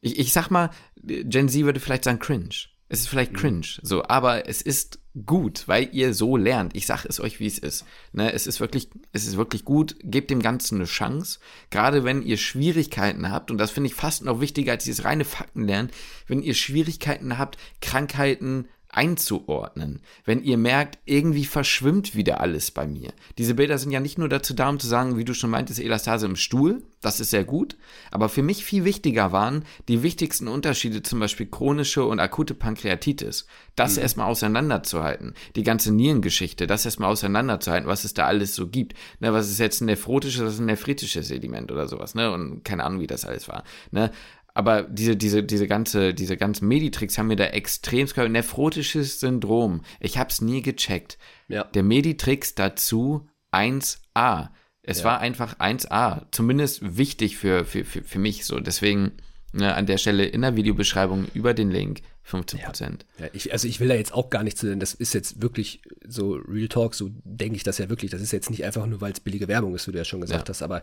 [0.00, 0.70] Ich, ich sag mal,
[1.02, 2.48] Gen Z würde vielleicht sagen cringe.
[2.88, 3.36] Es ist vielleicht mhm.
[3.36, 6.74] cringe, so, aber es ist gut, weil ihr so lernt.
[6.76, 7.84] Ich sag es euch, wie es ist.
[8.12, 9.96] Ne, es ist wirklich, es ist wirklich gut.
[10.02, 11.38] Gebt dem Ganzen eine Chance.
[11.70, 15.24] Gerade wenn ihr Schwierigkeiten habt, und das finde ich fast noch wichtiger als dieses reine
[15.24, 15.92] Faktenlernen,
[16.26, 20.00] wenn ihr Schwierigkeiten habt, Krankheiten einzuordnen.
[20.24, 23.12] Wenn ihr merkt, irgendwie verschwimmt wieder alles bei mir.
[23.38, 25.80] Diese Bilder sind ja nicht nur dazu da, um zu sagen, wie du schon meintest,
[25.80, 27.76] Elastase im Stuhl, das ist sehr gut,
[28.10, 33.46] aber für mich viel wichtiger waren die wichtigsten Unterschiede, zum Beispiel chronische und akute Pankreatitis.
[33.76, 34.02] Das mhm.
[34.02, 35.34] erstmal auseinanderzuhalten.
[35.54, 38.94] Die ganze Nierengeschichte, das erstmal auseinanderzuhalten, was es da alles so gibt.
[39.20, 42.32] Ne, was ist jetzt ein nephrotisches, was ist ein nephritisches Sediment oder sowas, ne?
[42.32, 43.64] Und keine Ahnung, wie das alles war.
[43.90, 44.10] Ne?
[44.54, 49.82] Aber diese, diese, diese ganze, diese ganzen Meditricks haben mir da extrem nephrotisches Syndrom.
[49.98, 51.18] Ich hab's nie gecheckt.
[51.48, 51.64] Ja.
[51.64, 54.50] Der Meditrix dazu 1A.
[54.82, 55.04] Es ja.
[55.04, 56.26] war einfach 1A.
[56.30, 58.60] Zumindest wichtig für, für, für, für mich so.
[58.60, 59.12] Deswegen
[59.54, 63.06] ne, an der Stelle in der Videobeschreibung über den Link 15 Prozent.
[63.18, 63.26] Ja.
[63.26, 63.30] ja.
[63.34, 65.82] ich, also ich will da jetzt auch gar nicht zu, denn das ist jetzt wirklich
[66.06, 68.10] so Real Talk, so denke ich das ja wirklich.
[68.10, 70.20] Das ist jetzt nicht einfach nur, weil es billige Werbung ist, wie du ja schon
[70.20, 70.82] gesagt hast, aber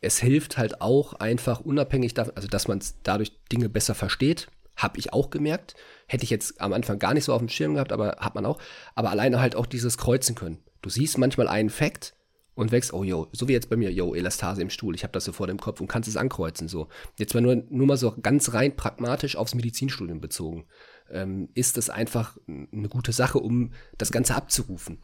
[0.00, 4.98] es hilft halt auch einfach unabhängig davon, also dass man dadurch Dinge besser versteht, habe
[4.98, 5.74] ich auch gemerkt.
[6.06, 8.46] Hätte ich jetzt am Anfang gar nicht so auf dem Schirm gehabt, aber hat man
[8.46, 8.58] auch.
[8.94, 10.58] Aber alleine halt auch dieses Kreuzen können.
[10.82, 12.14] Du siehst manchmal einen Fact
[12.54, 15.12] und wächst, oh yo, so wie jetzt bei mir, yo, Elastase im Stuhl, ich habe
[15.12, 16.68] das so vor dem Kopf und kannst es ankreuzen.
[16.68, 16.88] So.
[17.16, 20.66] Jetzt mal nur, nur mal so ganz rein pragmatisch aufs Medizinstudium bezogen,
[21.10, 24.98] ähm, ist das einfach eine gute Sache, um das Ganze abzurufen.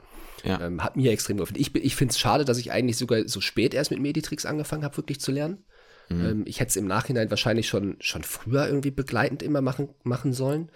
[0.44, 0.60] Ja.
[0.60, 1.56] Ähm, hat mir extrem geholfen.
[1.58, 4.84] Ich, ich finde es schade, dass ich eigentlich sogar so spät erst mit Meditrix angefangen
[4.84, 5.64] habe, wirklich zu lernen.
[6.10, 6.24] Mhm.
[6.24, 10.32] Ähm, ich hätte es im Nachhinein wahrscheinlich schon, schon früher irgendwie begleitend immer machen, machen
[10.32, 10.70] sollen.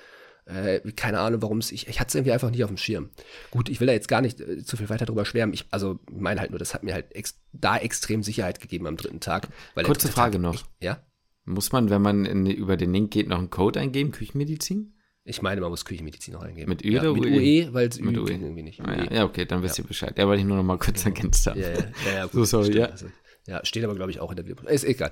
[0.46, 3.10] Äh, keine Ahnung, warum es, ich, ich hatte es irgendwie einfach nicht auf dem Schirm.
[3.50, 5.52] Gut, ich will da jetzt gar nicht äh, zu viel weiter drüber schwärmen.
[5.52, 8.96] Ich, also meine halt nur, das hat mir halt ex da extrem Sicherheit gegeben am
[8.96, 9.48] dritten Tag.
[9.74, 10.54] Kurze Frage Tag, noch.
[10.54, 11.04] Ich, ja?
[11.44, 14.94] Muss man, wenn man in, über den Link geht, noch einen Code eingeben, Küchenmedizin?
[15.28, 16.70] Ich meine, man muss Küchenmedizin noch eingeben.
[16.70, 17.66] Mit Ü ja, oder mit UE?
[17.66, 18.30] UE, weil es Mit Ü UE.
[18.30, 18.80] irgendwie nicht.
[18.80, 19.14] Ah, ja, UE.
[19.14, 20.16] ja, okay, dann wisst ihr Bescheid.
[20.16, 21.60] Ja, wollte ich nur noch mal kurz ergänzt haben.
[21.60, 22.86] Ja, ja, ja, ja, gut, So, sorry, ja.
[22.86, 23.06] Also,
[23.46, 24.66] ja, steht aber, glaube ich, auch in der Bibel.
[24.66, 25.10] Ist egal.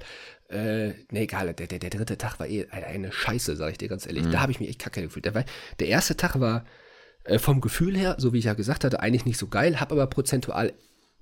[0.48, 1.52] Äh, nee, egal.
[1.54, 4.24] Der, der, der dritte Tag war eh eine, Scheiße, sage ich dir ganz ehrlich.
[4.24, 4.32] Mhm.
[4.32, 5.24] Da habe ich mich echt kacke gefühlt.
[5.24, 5.44] Der,
[5.78, 6.64] der erste Tag war
[7.24, 9.94] äh, vom Gefühl her, so wie ich ja gesagt hatte, eigentlich nicht so geil, habe
[9.94, 10.72] aber prozentual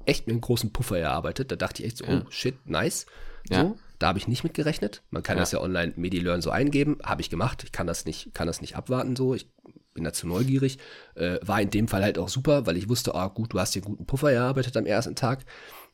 [0.06, 1.50] echt einen großen Puffer erarbeitet.
[1.50, 3.06] Da dachte ich echt so, oh shit, nice.
[3.48, 3.74] So, Ja.
[3.98, 5.02] Da habe ich nicht mit gerechnet.
[5.10, 5.42] Man kann Ja.
[5.42, 7.62] das ja online MediLearn so eingeben, habe ich gemacht.
[7.64, 9.34] Ich kann das nicht, kann das nicht abwarten so.
[9.34, 9.48] Ich
[9.94, 10.78] bin dazu neugierig.
[11.14, 13.74] Äh, war in dem Fall halt auch super, weil ich wusste, ah gut, du hast
[13.74, 15.44] dir einen guten Puffer erarbeitet am ersten Tag.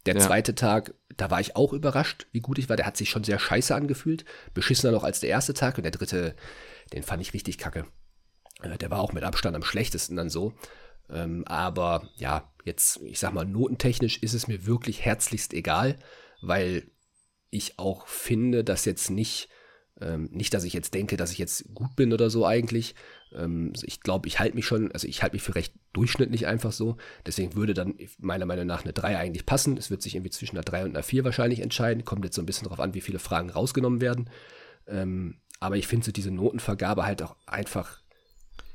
[0.06, 0.20] Der Ja.
[0.26, 2.76] zweite Tag, da war ich auch überrascht, wie gut ich war.
[2.76, 4.24] Der hat sich schon sehr scheiße angefühlt.
[4.54, 5.76] Beschissener noch als der erste Tag.
[5.76, 6.34] Und der dritte,
[6.94, 7.84] den fand ich richtig kacke.
[8.62, 10.54] Äh, der war auch mit Abstand am schlechtesten dann so.
[11.10, 15.96] Ähm, aber ja, jetzt, ich sag mal, notentechnisch ist es mir wirklich herzlichst egal,
[16.40, 16.84] weil
[17.50, 19.48] ich auch finde, dass jetzt nicht,
[20.00, 22.94] ähm, nicht, dass ich jetzt denke, dass ich jetzt gut bin oder so eigentlich.
[23.32, 26.72] Ähm, ich glaube, ich halte mich schon, also ich halte mich für recht durchschnittlich einfach
[26.72, 26.96] so.
[27.26, 29.76] Deswegen würde dann meiner Meinung nach eine 3 eigentlich passen.
[29.76, 32.04] Es wird sich irgendwie zwischen einer 3 und einer 4 wahrscheinlich entscheiden.
[32.04, 34.30] Kommt jetzt so ein bisschen darauf an, wie viele Fragen rausgenommen werden.
[34.86, 38.00] Ähm, aber ich finde so diese Notenvergabe halt auch einfach,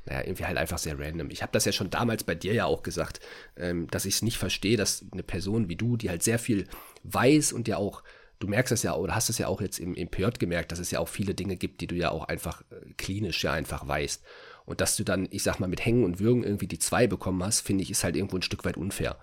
[0.04, 1.30] naja, irgendwie halt einfach sehr random.
[1.30, 3.20] Ich habe das ja schon damals bei dir ja auch gesagt,
[3.56, 6.68] ähm, dass ich es nicht verstehe, dass eine Person wie du, die halt sehr viel
[7.02, 8.04] weiß und ja auch,
[8.38, 10.78] du merkst es ja oder hast es ja auch jetzt im, im PJ gemerkt, dass
[10.78, 13.86] es ja auch viele Dinge gibt, die du ja auch einfach äh, klinisch ja einfach
[13.86, 14.22] weißt.
[14.64, 17.42] Und dass du dann, ich sag mal, mit Hängen und Würgen irgendwie die zwei bekommen
[17.42, 19.16] hast, finde ich, ist halt irgendwo ein Stück weit unfair.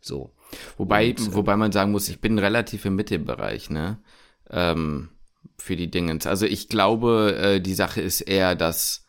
[0.00, 0.32] So.
[0.76, 3.98] Wobei, Und, äh, wobei man sagen muss, ich bin relativ im Mittelbereich, ne?
[4.50, 5.10] Ähm,
[5.56, 6.26] für die Dingens.
[6.26, 9.06] Also ich glaube, äh, die Sache ist eher, dass,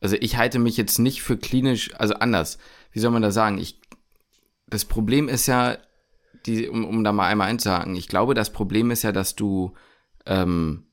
[0.00, 2.58] also ich halte mich jetzt nicht für klinisch, also anders.
[2.90, 3.58] Wie soll man da sagen?
[3.58, 3.80] Ich,
[4.66, 5.78] das Problem ist ja,
[6.46, 9.74] die, um, um da mal einmal einzuhaken, ich glaube, das Problem ist ja, dass du,
[10.26, 10.84] ähm,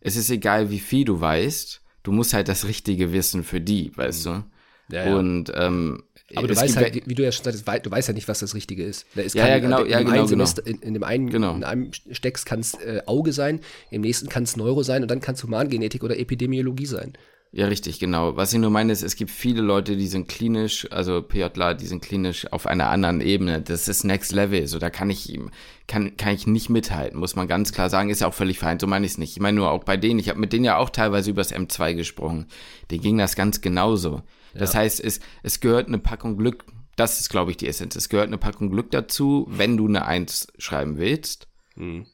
[0.00, 3.92] es ist egal, wie viel du weißt, du musst halt das Richtige wissen für die,
[3.96, 4.30] weißt du?
[4.30, 4.44] Mhm.
[4.90, 5.16] Ja, ja.
[5.16, 6.02] Und ähm,
[6.36, 8.40] Aber du weißt halt, wie- du ja schon sagst, wei- du weißt ja nicht, was
[8.40, 9.06] das Richtige ist.
[9.16, 10.44] Es Ja, ja, genau, in ja, dem genau, einen genau.
[10.66, 11.54] In, in dem einen, Genau.
[11.54, 13.60] in einem Stecks kann es äh, Auge sein,
[13.90, 17.14] im nächsten kann es Neuro sein und dann kann es Humangenetik oder Epidemiologie sein.
[17.56, 18.36] Ja, richtig, genau.
[18.36, 21.86] Was ich nur meine ist, es gibt viele Leute, die sind klinisch, also PJler, die
[21.86, 23.62] sind klinisch auf einer anderen Ebene.
[23.62, 24.66] Das ist Next Level.
[24.66, 25.52] So, da kann ich ihm,
[25.86, 28.10] kann, kann ich nicht mithalten, muss man ganz klar sagen.
[28.10, 28.80] Ist ja auch völlig fein.
[28.80, 29.36] So meine ich es nicht.
[29.36, 31.94] Ich meine nur auch bei denen, ich habe mit denen ja auch teilweise übers M2
[31.94, 32.48] gesprochen.
[32.90, 34.24] Denen ging das ganz genauso.
[34.54, 36.64] Das heißt, es, es gehört eine Packung Glück,
[36.96, 37.94] das ist, glaube ich, die Essenz.
[37.94, 41.46] Es gehört eine Packung Glück dazu, wenn du eine Eins schreiben willst.
[41.76, 42.06] Hm.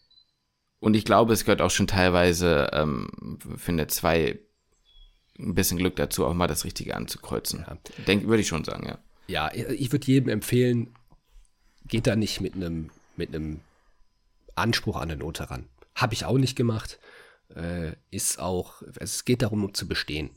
[0.80, 4.38] Und ich glaube, es gehört auch schon teilweise ähm, für eine zwei
[5.42, 7.64] ein bisschen Glück dazu, auch mal das Richtige anzukreuzen.
[7.66, 7.76] Ja.
[8.06, 8.98] Denk, würde ich schon sagen, ja.
[9.26, 10.92] Ja, ich würde jedem empfehlen,
[11.86, 13.60] geht da nicht mit einem mit einem
[14.54, 15.66] Anspruch an eine Note ran.
[15.94, 16.98] Habe ich auch nicht gemacht.
[17.54, 20.30] Äh, ist auch, es geht darum, um zu bestehen.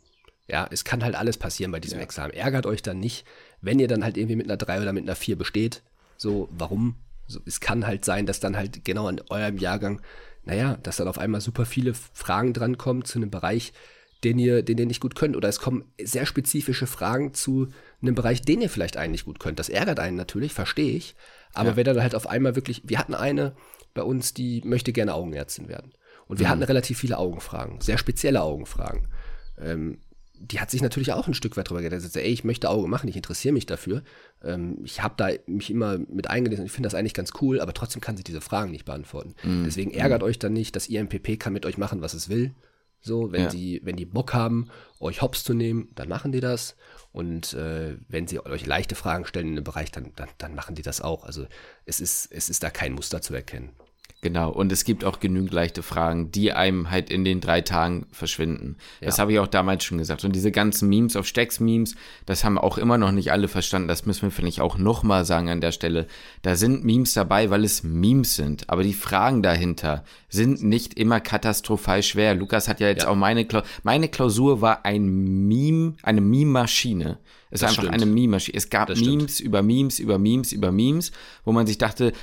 [0.47, 2.03] Ja, es kann halt alles passieren bei diesem Ja.
[2.03, 2.33] Examen.
[2.33, 3.25] Ärgert euch dann nicht,
[3.61, 5.81] wenn ihr dann halt irgendwie mit einer 3 oder mit einer 4 besteht.
[6.17, 6.95] So, warum?
[7.27, 10.01] So, es kann halt sein, dass dann halt genau an eurem Jahrgang,
[10.43, 13.71] naja, dass dann auf einmal super viele Fragen drankommen zu einem Bereich,
[14.24, 15.36] den ihr, den ihr nicht gut könnt.
[15.36, 17.67] Oder es kommen sehr spezifische Fragen zu
[18.01, 19.59] einem Bereich, den ihr vielleicht eigentlich gut könnt.
[19.59, 21.15] Das ärgert einen natürlich, verstehe ich.
[21.53, 21.76] Aber Ja.
[21.76, 23.55] wenn dann halt auf einmal wirklich, wir hatten eine
[23.93, 25.93] bei uns, die möchte gerne Augenärztin werden.
[26.28, 29.07] Und wir hatten relativ viele Augenfragen, sehr spezielle Augenfragen.
[29.59, 29.99] Ähm,
[30.39, 32.01] die hat sich natürlich auch ein Stück weit drüber gedacht.
[32.01, 34.03] Sie sagt, ey, ich möchte Auge machen, ich interessiere mich dafür.
[34.43, 37.61] Ähm, ich habe da mich immer mit eingelesen und ich finde das eigentlich ganz cool,
[37.61, 39.36] aber trotzdem kann sie diese Fragen nicht beantworten.
[39.65, 42.51] Deswegen ärgert euch dann nicht, das IMPP kann mit euch machen, was es will.
[43.05, 43.49] So, wenn Ja.
[43.49, 46.75] sie, wenn die Bock haben, euch hops zu nehmen, dann machen die das.
[47.11, 50.73] Und äh, wenn sie euch leichte Fragen stellen in einem Bereich, dann, dann, dann machen
[50.73, 51.25] die das auch.
[51.25, 51.45] Also
[51.85, 53.71] es ist, es ist da kein Muster zu erkennen.
[54.21, 54.49] Genau.
[54.51, 58.77] Und es gibt auch genügend leichte Fragen, die einem halt in den drei Tagen verschwinden.
[59.01, 59.21] Das Ja.
[59.23, 60.23] habe ich auch damals schon gesagt.
[60.23, 61.95] Und diese ganzen Memes auf Stecks-Memes,
[62.25, 63.89] das haben auch immer noch nicht alle verstanden.
[63.89, 66.07] Das müssen wir, finde ich, auch nochmal sagen an der Stelle.
[66.41, 68.69] Da sind Memes dabei, weil es Memes sind.
[68.69, 72.33] Aber die Fragen dahinter sind nicht immer katastrophal schwer.
[72.33, 73.09] Lukas hat ja jetzt Ja.
[73.09, 77.17] auch meine Klausur, meine Klausur war ein Meme, eine Meme-Maschine.
[77.51, 78.01] Es war Das einfach stimmt.
[78.01, 78.57] eine Meme-Maschine.
[78.57, 79.17] Es gab Das stimmt.
[79.17, 81.11] Memes über Memes, über Memes, über Memes,
[81.45, 82.13] wo man sich dachte,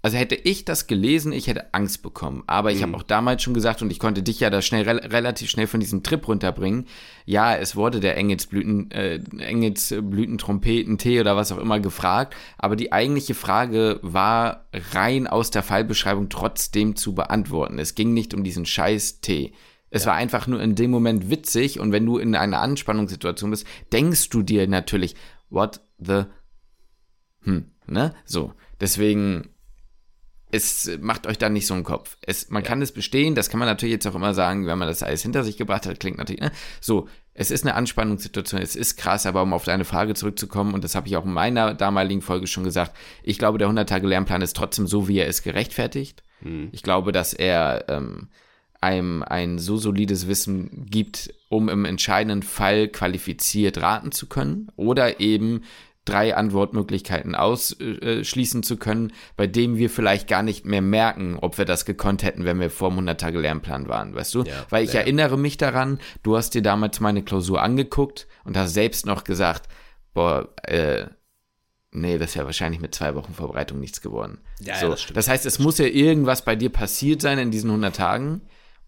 [0.00, 2.44] also hätte ich das gelesen, ich hätte Angst bekommen.
[2.46, 4.98] Aber ich habe auch damals schon gesagt, und ich konnte dich ja da schnell, rel
[4.98, 6.86] relativ schnell von diesem Trip runterbringen.
[7.24, 12.36] Ja, es wurde der Engelsblüten, äh, Engelsblütentrompeten-Tee oder was auch immer gefragt.
[12.58, 17.80] Aber die eigentliche Frage war rein aus der Fallbeschreibung trotzdem zu beantworten.
[17.80, 19.52] Es ging nicht um diesen scheiß Tee.
[19.90, 20.10] Es ja.
[20.10, 24.28] war einfach nur in dem Moment witzig und wenn du in einer Anspannungssituation bist, denkst
[24.28, 25.16] du dir natürlich,
[25.50, 26.24] what the,
[27.42, 28.14] hm, ne?
[28.24, 28.52] So.
[28.80, 29.48] Deswegen,
[30.50, 32.16] es macht euch da nicht so einen Kopf.
[32.22, 32.68] Es, man ja.
[32.68, 35.22] kann es bestehen, das kann man natürlich jetzt auch immer sagen, wenn man das alles
[35.22, 36.52] hinter sich gebracht hat, klingt natürlich, ne?
[36.80, 40.82] So, es ist eine Anspannungssituation, es ist krass, aber um auf deine Frage zurückzukommen, und
[40.82, 44.56] das habe ich auch in meiner damaligen Folge schon gesagt, ich glaube, der 100-Tage-Lernplan ist
[44.56, 46.24] trotzdem so, wie er ist, gerechtfertigt.
[46.40, 46.70] Hm.
[46.72, 48.28] Ich glaube, dass er ähm,
[48.80, 55.20] einem ein so solides Wissen gibt, um im entscheidenden Fall qualifiziert raten zu können oder
[55.20, 55.62] eben
[56.08, 61.64] drei Antwortmöglichkeiten ausschließen zu können, bei dem wir vielleicht gar nicht mehr merken, ob wir
[61.64, 64.42] das gekonnt hätten, wenn wir vor dem 100-Tage-Lernplan waren, weißt du?
[64.44, 65.00] Ja, Weil ich ja.
[65.00, 69.68] erinnere mich daran, du hast dir damals meine Klausur angeguckt und hast selbst noch gesagt,
[70.14, 71.06] boah, äh,
[71.92, 74.38] nee, das ist ja wahrscheinlich mit zwei Wochen Vorbereitung nichts geworden.
[74.60, 77.70] Ja, so, das, das, heißt, es muss ja irgendwas bei dir passiert sein in diesen
[77.70, 78.42] 100 Tagen,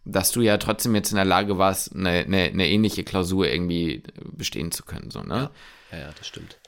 [0.05, 4.03] dass du ja trotzdem jetzt in der Lage warst, eine, eine, eine ähnliche Klausur irgendwie
[4.33, 5.51] bestehen zu können, so, ne?
[5.93, 6.60] Ja, ja, das stimmt.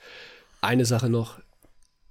[0.63, 1.41] Eine Sache noch,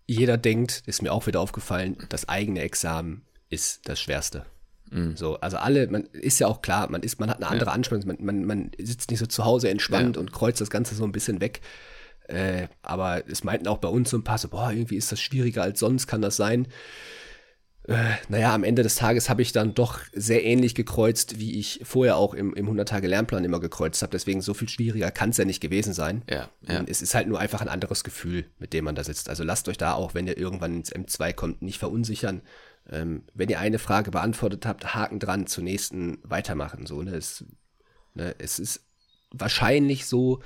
[0.06, 4.46] jeder denkt, ist mir auch wieder aufgefallen, das eigene Examen ist das Schwerste.
[4.92, 5.16] Mhm.
[5.16, 7.74] So, also alle, man ist ja auch klar, man ist, man hat eine andere ja.
[7.74, 10.20] Anspannung, man, man, man sitzt nicht so zu Hause entspannt ja.
[10.20, 11.62] und kreuzt das Ganze so ein bisschen weg.
[12.28, 15.22] Äh, aber es meinten auch bei uns so ein paar so, boah, irgendwie ist das
[15.22, 16.68] schwieriger als sonst, kann das sein?
[17.88, 21.82] Äh, naja, am Ende des Tages habe ich dann doch sehr ähnlich gekreuzt, wie ich
[21.84, 24.12] vorher auch im, im 100-Tage-Lernplan immer gekreuzt habe.
[24.12, 26.22] Deswegen so viel schwieriger kann es ja nicht gewesen sein.
[26.30, 26.84] Ja, ja.
[26.88, 29.30] Es ist halt nur einfach ein anderes Gefühl, mit dem man da sitzt.
[29.30, 32.42] Also lasst euch da auch, wenn ihr irgendwann ins M2 kommt, nicht verunsichern.
[32.90, 36.86] Ähm, wenn ihr eine Frage beantwortet habt, Haken dran, zur nächsten weitermachen.
[36.86, 37.16] So, ne?
[37.16, 37.44] Es,
[38.14, 38.36] ne?
[38.38, 38.86] es ist
[39.32, 40.42] wahrscheinlich so,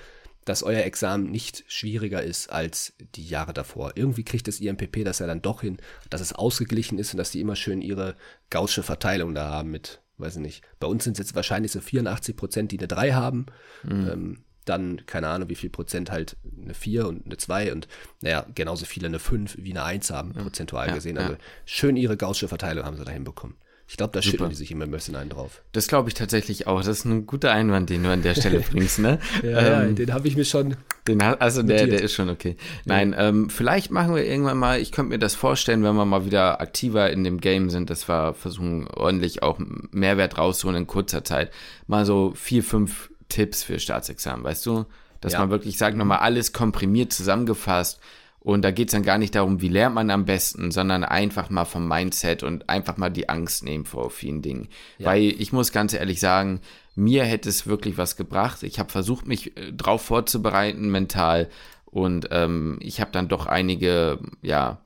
[0.45, 3.93] dass euer Examen nicht schwieriger ist als die Jahre davor.
[3.95, 5.77] Irgendwie kriegt das IMPP das ja dann doch hin,
[6.09, 8.15] dass es ausgeglichen ist und dass die immer schön ihre
[8.49, 10.63] gaussche Verteilung da haben mit, weiß ich nicht.
[10.79, 13.47] Bei uns sind es jetzt wahrscheinlich so 84 Prozent, die eine 3 haben.
[13.83, 14.09] Mhm.
[14.09, 17.87] Ähm, dann, keine Ahnung, wie viel Prozent halt eine 4 und eine 2 und
[18.21, 21.17] naja, genauso viele eine 5 wie eine 1 haben, prozentual ja, gesehen.
[21.17, 21.39] Also ja.
[21.65, 23.57] schön ihre gaussche Verteilung haben sie da hinbekommen.
[23.87, 24.31] Ich glaube, da Super.
[24.31, 25.61] schütten die sich immer ein bisschen einen drauf.
[25.71, 26.79] Das glaube ich tatsächlich auch.
[26.79, 29.19] Das ist ein guter Einwand, den du an der Stelle bringst, ne?
[29.43, 30.75] ja, ähm, den habe ich mir schon.
[31.07, 32.57] Den, also der, der ist schon okay.
[32.85, 33.29] Nein, ja.
[33.29, 36.61] ähm, vielleicht machen wir irgendwann mal, ich könnte mir das vorstellen, wenn wir mal wieder
[36.61, 39.59] aktiver in dem Game sind, dass wir versuchen, ordentlich auch
[39.91, 41.51] Mehrwert rauszuholen in kurzer Zeit.
[41.85, 44.85] Mal so vier, fünf Tipps für Staatsexamen, weißt du?
[45.21, 45.39] Dass ja.
[45.39, 47.99] man wirklich sagt, nochmal alles komprimiert zusammengefasst
[48.45, 51.49] und da geht es dann gar nicht darum, wie lernt man am besten, sondern einfach
[51.49, 54.67] mal vom Mindset und einfach mal die Angst nehmen vor vielen Dingen.
[54.99, 55.07] Ja.
[55.07, 56.61] Weil ich muss ganz ehrlich sagen,
[56.93, 58.61] mir hätte es wirklich was gebracht.
[58.61, 61.49] Ich habe versucht, mich äh, drauf vorzubereiten mental
[61.85, 64.79] und ähm, ich habe dann doch einige, ja,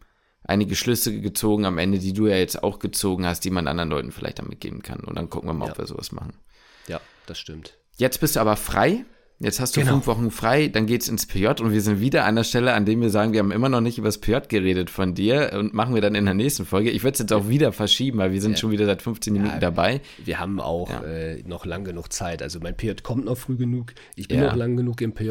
[0.46, 3.90] einige Schlüsse gezogen am Ende, die du ja jetzt auch gezogen hast, die man anderen
[3.90, 5.02] Leuten vielleicht damit geben kann.
[5.02, 5.74] Und dann gucken wir mal, ja.
[5.74, 6.32] ob wir sowas machen.
[6.88, 7.78] Ja, das stimmt.
[7.98, 9.04] Jetzt bist du aber frei.
[9.42, 9.94] Jetzt hast du genau.
[9.94, 12.86] fünf Wochen frei, dann geht's ins PJ und wir sind wieder an der Stelle, an
[12.86, 15.74] dem wir sagen, wir haben immer noch nicht über das PJ geredet von dir und
[15.74, 16.92] machen wir dann in der nächsten Folge.
[16.92, 18.58] Ich würde es jetzt auch wieder verschieben, weil wir sind ja.
[18.58, 20.02] schon wieder seit 15 Minuten ja, dabei.
[20.26, 21.04] Wir haben auch ja.
[21.04, 22.44] äh, noch lang genug Zeit.
[22.44, 23.94] Also mein PJ kommt noch früh genug.
[24.18, 25.30] Ich bin noch lang genug im PJ.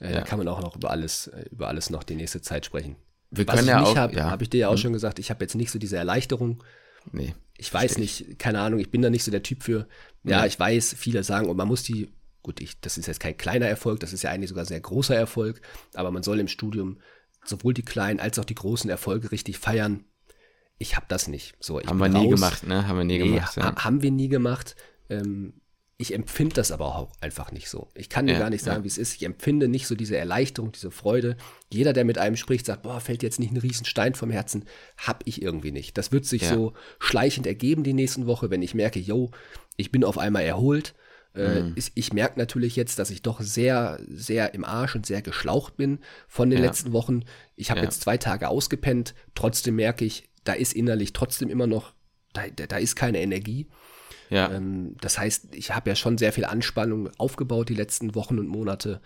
[0.00, 2.66] Äh, Da kann man auch noch über alles, äh, über alles noch die nächste Zeit
[2.66, 2.96] sprechen.
[3.30, 4.78] Wir Was können ja auch, habe, habe ich dir ja auch hm.
[4.78, 6.64] schon gesagt, ich habe jetzt nicht so diese Erleichterung.
[7.12, 7.34] Nee.
[7.58, 9.86] Ich weiß nicht, keine Ahnung, ich bin da nicht so der Typ für.
[10.24, 12.10] Ja, ich weiß, viele sagen, und man muss die
[12.46, 15.16] Gut, ich, das ist jetzt kein kleiner Erfolg, das ist ja eigentlich sogar sehr großer
[15.16, 15.60] Erfolg,
[15.94, 17.00] aber man soll im Studium
[17.44, 20.04] sowohl die kleinen als auch die großen Erfolge richtig feiern.
[20.78, 21.56] Ich habe das nicht.
[21.58, 22.86] So, haben wir nie gemacht, ne?
[22.86, 23.56] Haben wir nie nee, gemacht.
[23.56, 23.74] Ja.
[23.74, 24.76] Haben wir nie gemacht.
[25.10, 25.54] Ähm,
[25.96, 27.88] ich empfinde das aber auch einfach nicht so.
[27.96, 28.84] Ich kann dir ja, gar nicht sagen, ja.
[28.84, 29.16] wie es ist.
[29.16, 31.36] Ich empfinde nicht so diese Erleichterung, diese Freude.
[31.72, 34.66] Jeder, der mit einem spricht, sagt, boah, fällt jetzt nicht ein Riesenstein vom Herzen.
[34.96, 35.98] Hab ich irgendwie nicht.
[35.98, 36.54] Das wird sich ja.
[36.54, 39.32] so schleichend ergeben die nächsten Woche, wenn ich merke, yo,
[39.76, 40.94] ich bin auf einmal erholt.
[41.36, 41.72] Äh, mhm.
[41.76, 45.76] ich, ich merke natürlich jetzt, dass ich doch sehr, sehr im Arsch und sehr geschlaucht
[45.76, 46.66] bin von den ja.
[46.66, 47.24] letzten Wochen.
[47.56, 47.84] Ich habe ja.
[47.84, 49.14] jetzt zwei Tage ausgepennt.
[49.34, 51.92] Trotzdem merke ich, da ist innerlich trotzdem immer noch,
[52.32, 53.66] da, da ist keine Energie.
[54.30, 54.50] Ja.
[54.50, 58.48] Ähm, das heißt, ich habe ja schon sehr viel Anspannung aufgebaut die letzten Wochen und
[58.48, 59.00] Monate.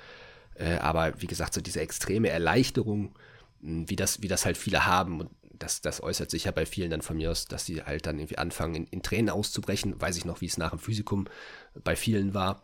[0.55, 3.15] Äh, aber wie gesagt, so diese extreme Erleichterung,
[3.61, 6.91] wie das, wie das halt viele haben und das, das äußert sich ja bei vielen
[6.91, 10.01] dann von mir aus, dass sie halt dann irgendwie anfangen, in, in Tränen auszubrechen.
[10.01, 11.27] Weiß ich noch, wie es nach dem Physikum
[11.75, 12.63] bei vielen war.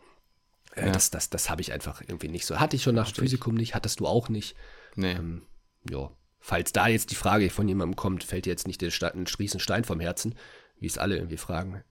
[0.75, 0.91] Äh, ja.
[0.91, 2.59] Das, das, das habe ich einfach irgendwie nicht so.
[2.59, 4.55] Hatte ich schon nach dem Physikum nicht, hattest du auch nicht.
[4.95, 5.13] Nee.
[5.13, 5.43] Ähm,
[5.89, 6.11] ja.
[6.39, 9.25] Falls da jetzt die Frage von jemandem kommt, fällt dir jetzt nicht der Sta ein
[9.39, 10.35] Riesenstein vom Herzen,
[10.79, 11.83] wie es alle irgendwie fragen.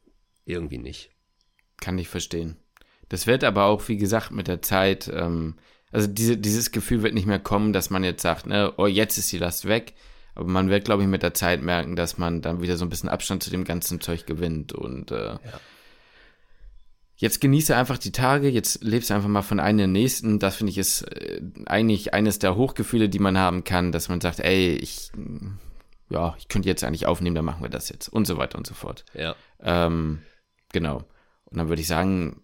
[0.44, 1.10] Irgendwie nicht.
[1.78, 2.56] Kann ich verstehen.
[3.08, 5.56] Das wird aber auch, wie gesagt, mit der Zeit, ähm,
[5.92, 9.18] also diese, dieses Gefühl wird nicht mehr kommen, dass man jetzt sagt, ne, oh, jetzt
[9.18, 9.94] ist die Last weg
[10.36, 12.90] aber man wird, glaube ich, mit der Zeit merken, dass man dann wieder so ein
[12.90, 15.40] bisschen Abstand zu dem ganzen Zeug gewinnt und äh, ja.
[17.16, 20.38] Jetzt genieße einfach die Tage, jetzt lebst einfach mal von einem in den nächsten.
[20.38, 24.20] Das finde ich ist äh, eigentlich eines der Hochgefühle, die man haben kann, dass man
[24.20, 25.10] sagt, ey, ich,
[26.10, 28.66] ja, ich könnte jetzt eigentlich aufnehmen, dann machen wir das jetzt und so weiter und
[28.66, 29.04] so fort.
[29.14, 29.34] Ja.
[29.60, 30.22] Ähm,
[30.72, 31.04] genau.
[31.46, 32.42] Und dann würde ich sagen,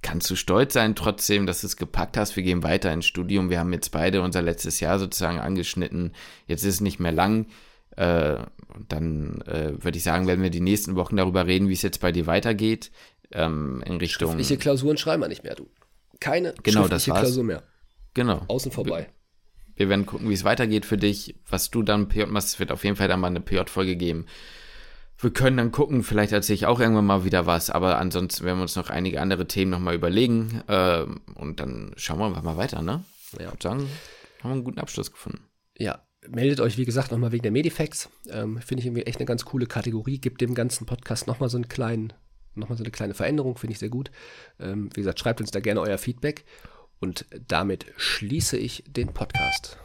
[0.00, 2.34] kannst du stolz sein trotzdem, dass du es gepackt hast.
[2.34, 3.50] Wir gehen weiter ins Studium.
[3.50, 6.12] Wir haben jetzt beide unser letztes Jahr sozusagen angeschnitten.
[6.46, 7.46] Jetzt ist es nicht mehr lang.
[7.96, 8.38] Äh,
[8.88, 12.00] dann äh, würde ich sagen, werden wir die nächsten Wochen darüber reden, wie es jetzt
[12.00, 12.90] bei dir weitergeht.
[13.32, 14.28] Ähm, in Richtung.
[14.28, 15.68] Schriftliche Klausuren schreiben wir nicht mehr, du.
[16.20, 17.62] Keine genau, schriftliche das Klausur mehr.
[18.14, 18.42] Genau.
[18.48, 19.08] Außen vorbei.
[19.74, 22.48] Wir, wir werden gucken, wie es weitergeht für dich, was du dann PJ machst.
[22.48, 24.26] Es wird auf jeden Fall dann mal eine PJ-Folge geben.
[25.18, 28.58] Wir können dann gucken, vielleicht erzähle ich auch irgendwann mal wieder was, aber ansonsten werden
[28.58, 31.04] wir uns noch einige andere Themen nochmal überlegen äh,
[31.36, 33.04] und dann schauen wir mal weiter, ne?
[33.38, 33.46] Ja.
[33.46, 33.80] Ich würde sagen,
[34.40, 35.44] haben wir einen guten Abschluss gefunden.
[35.78, 38.08] Ja, meldet euch, wie gesagt, nochmal wegen der Medifacts.
[38.30, 40.18] Ähm, Finde ich irgendwie echt eine ganz coole Kategorie.
[40.18, 42.12] Gibt dem ganzen Podcast nochmal so einen kleinen,
[42.54, 44.10] nochmal so eine kleine Veränderung, finde ich sehr gut.
[44.60, 46.44] Ähm, wie gesagt, schreibt uns da gerne euer Feedback.
[47.00, 49.78] Und damit schließe ich den Podcast.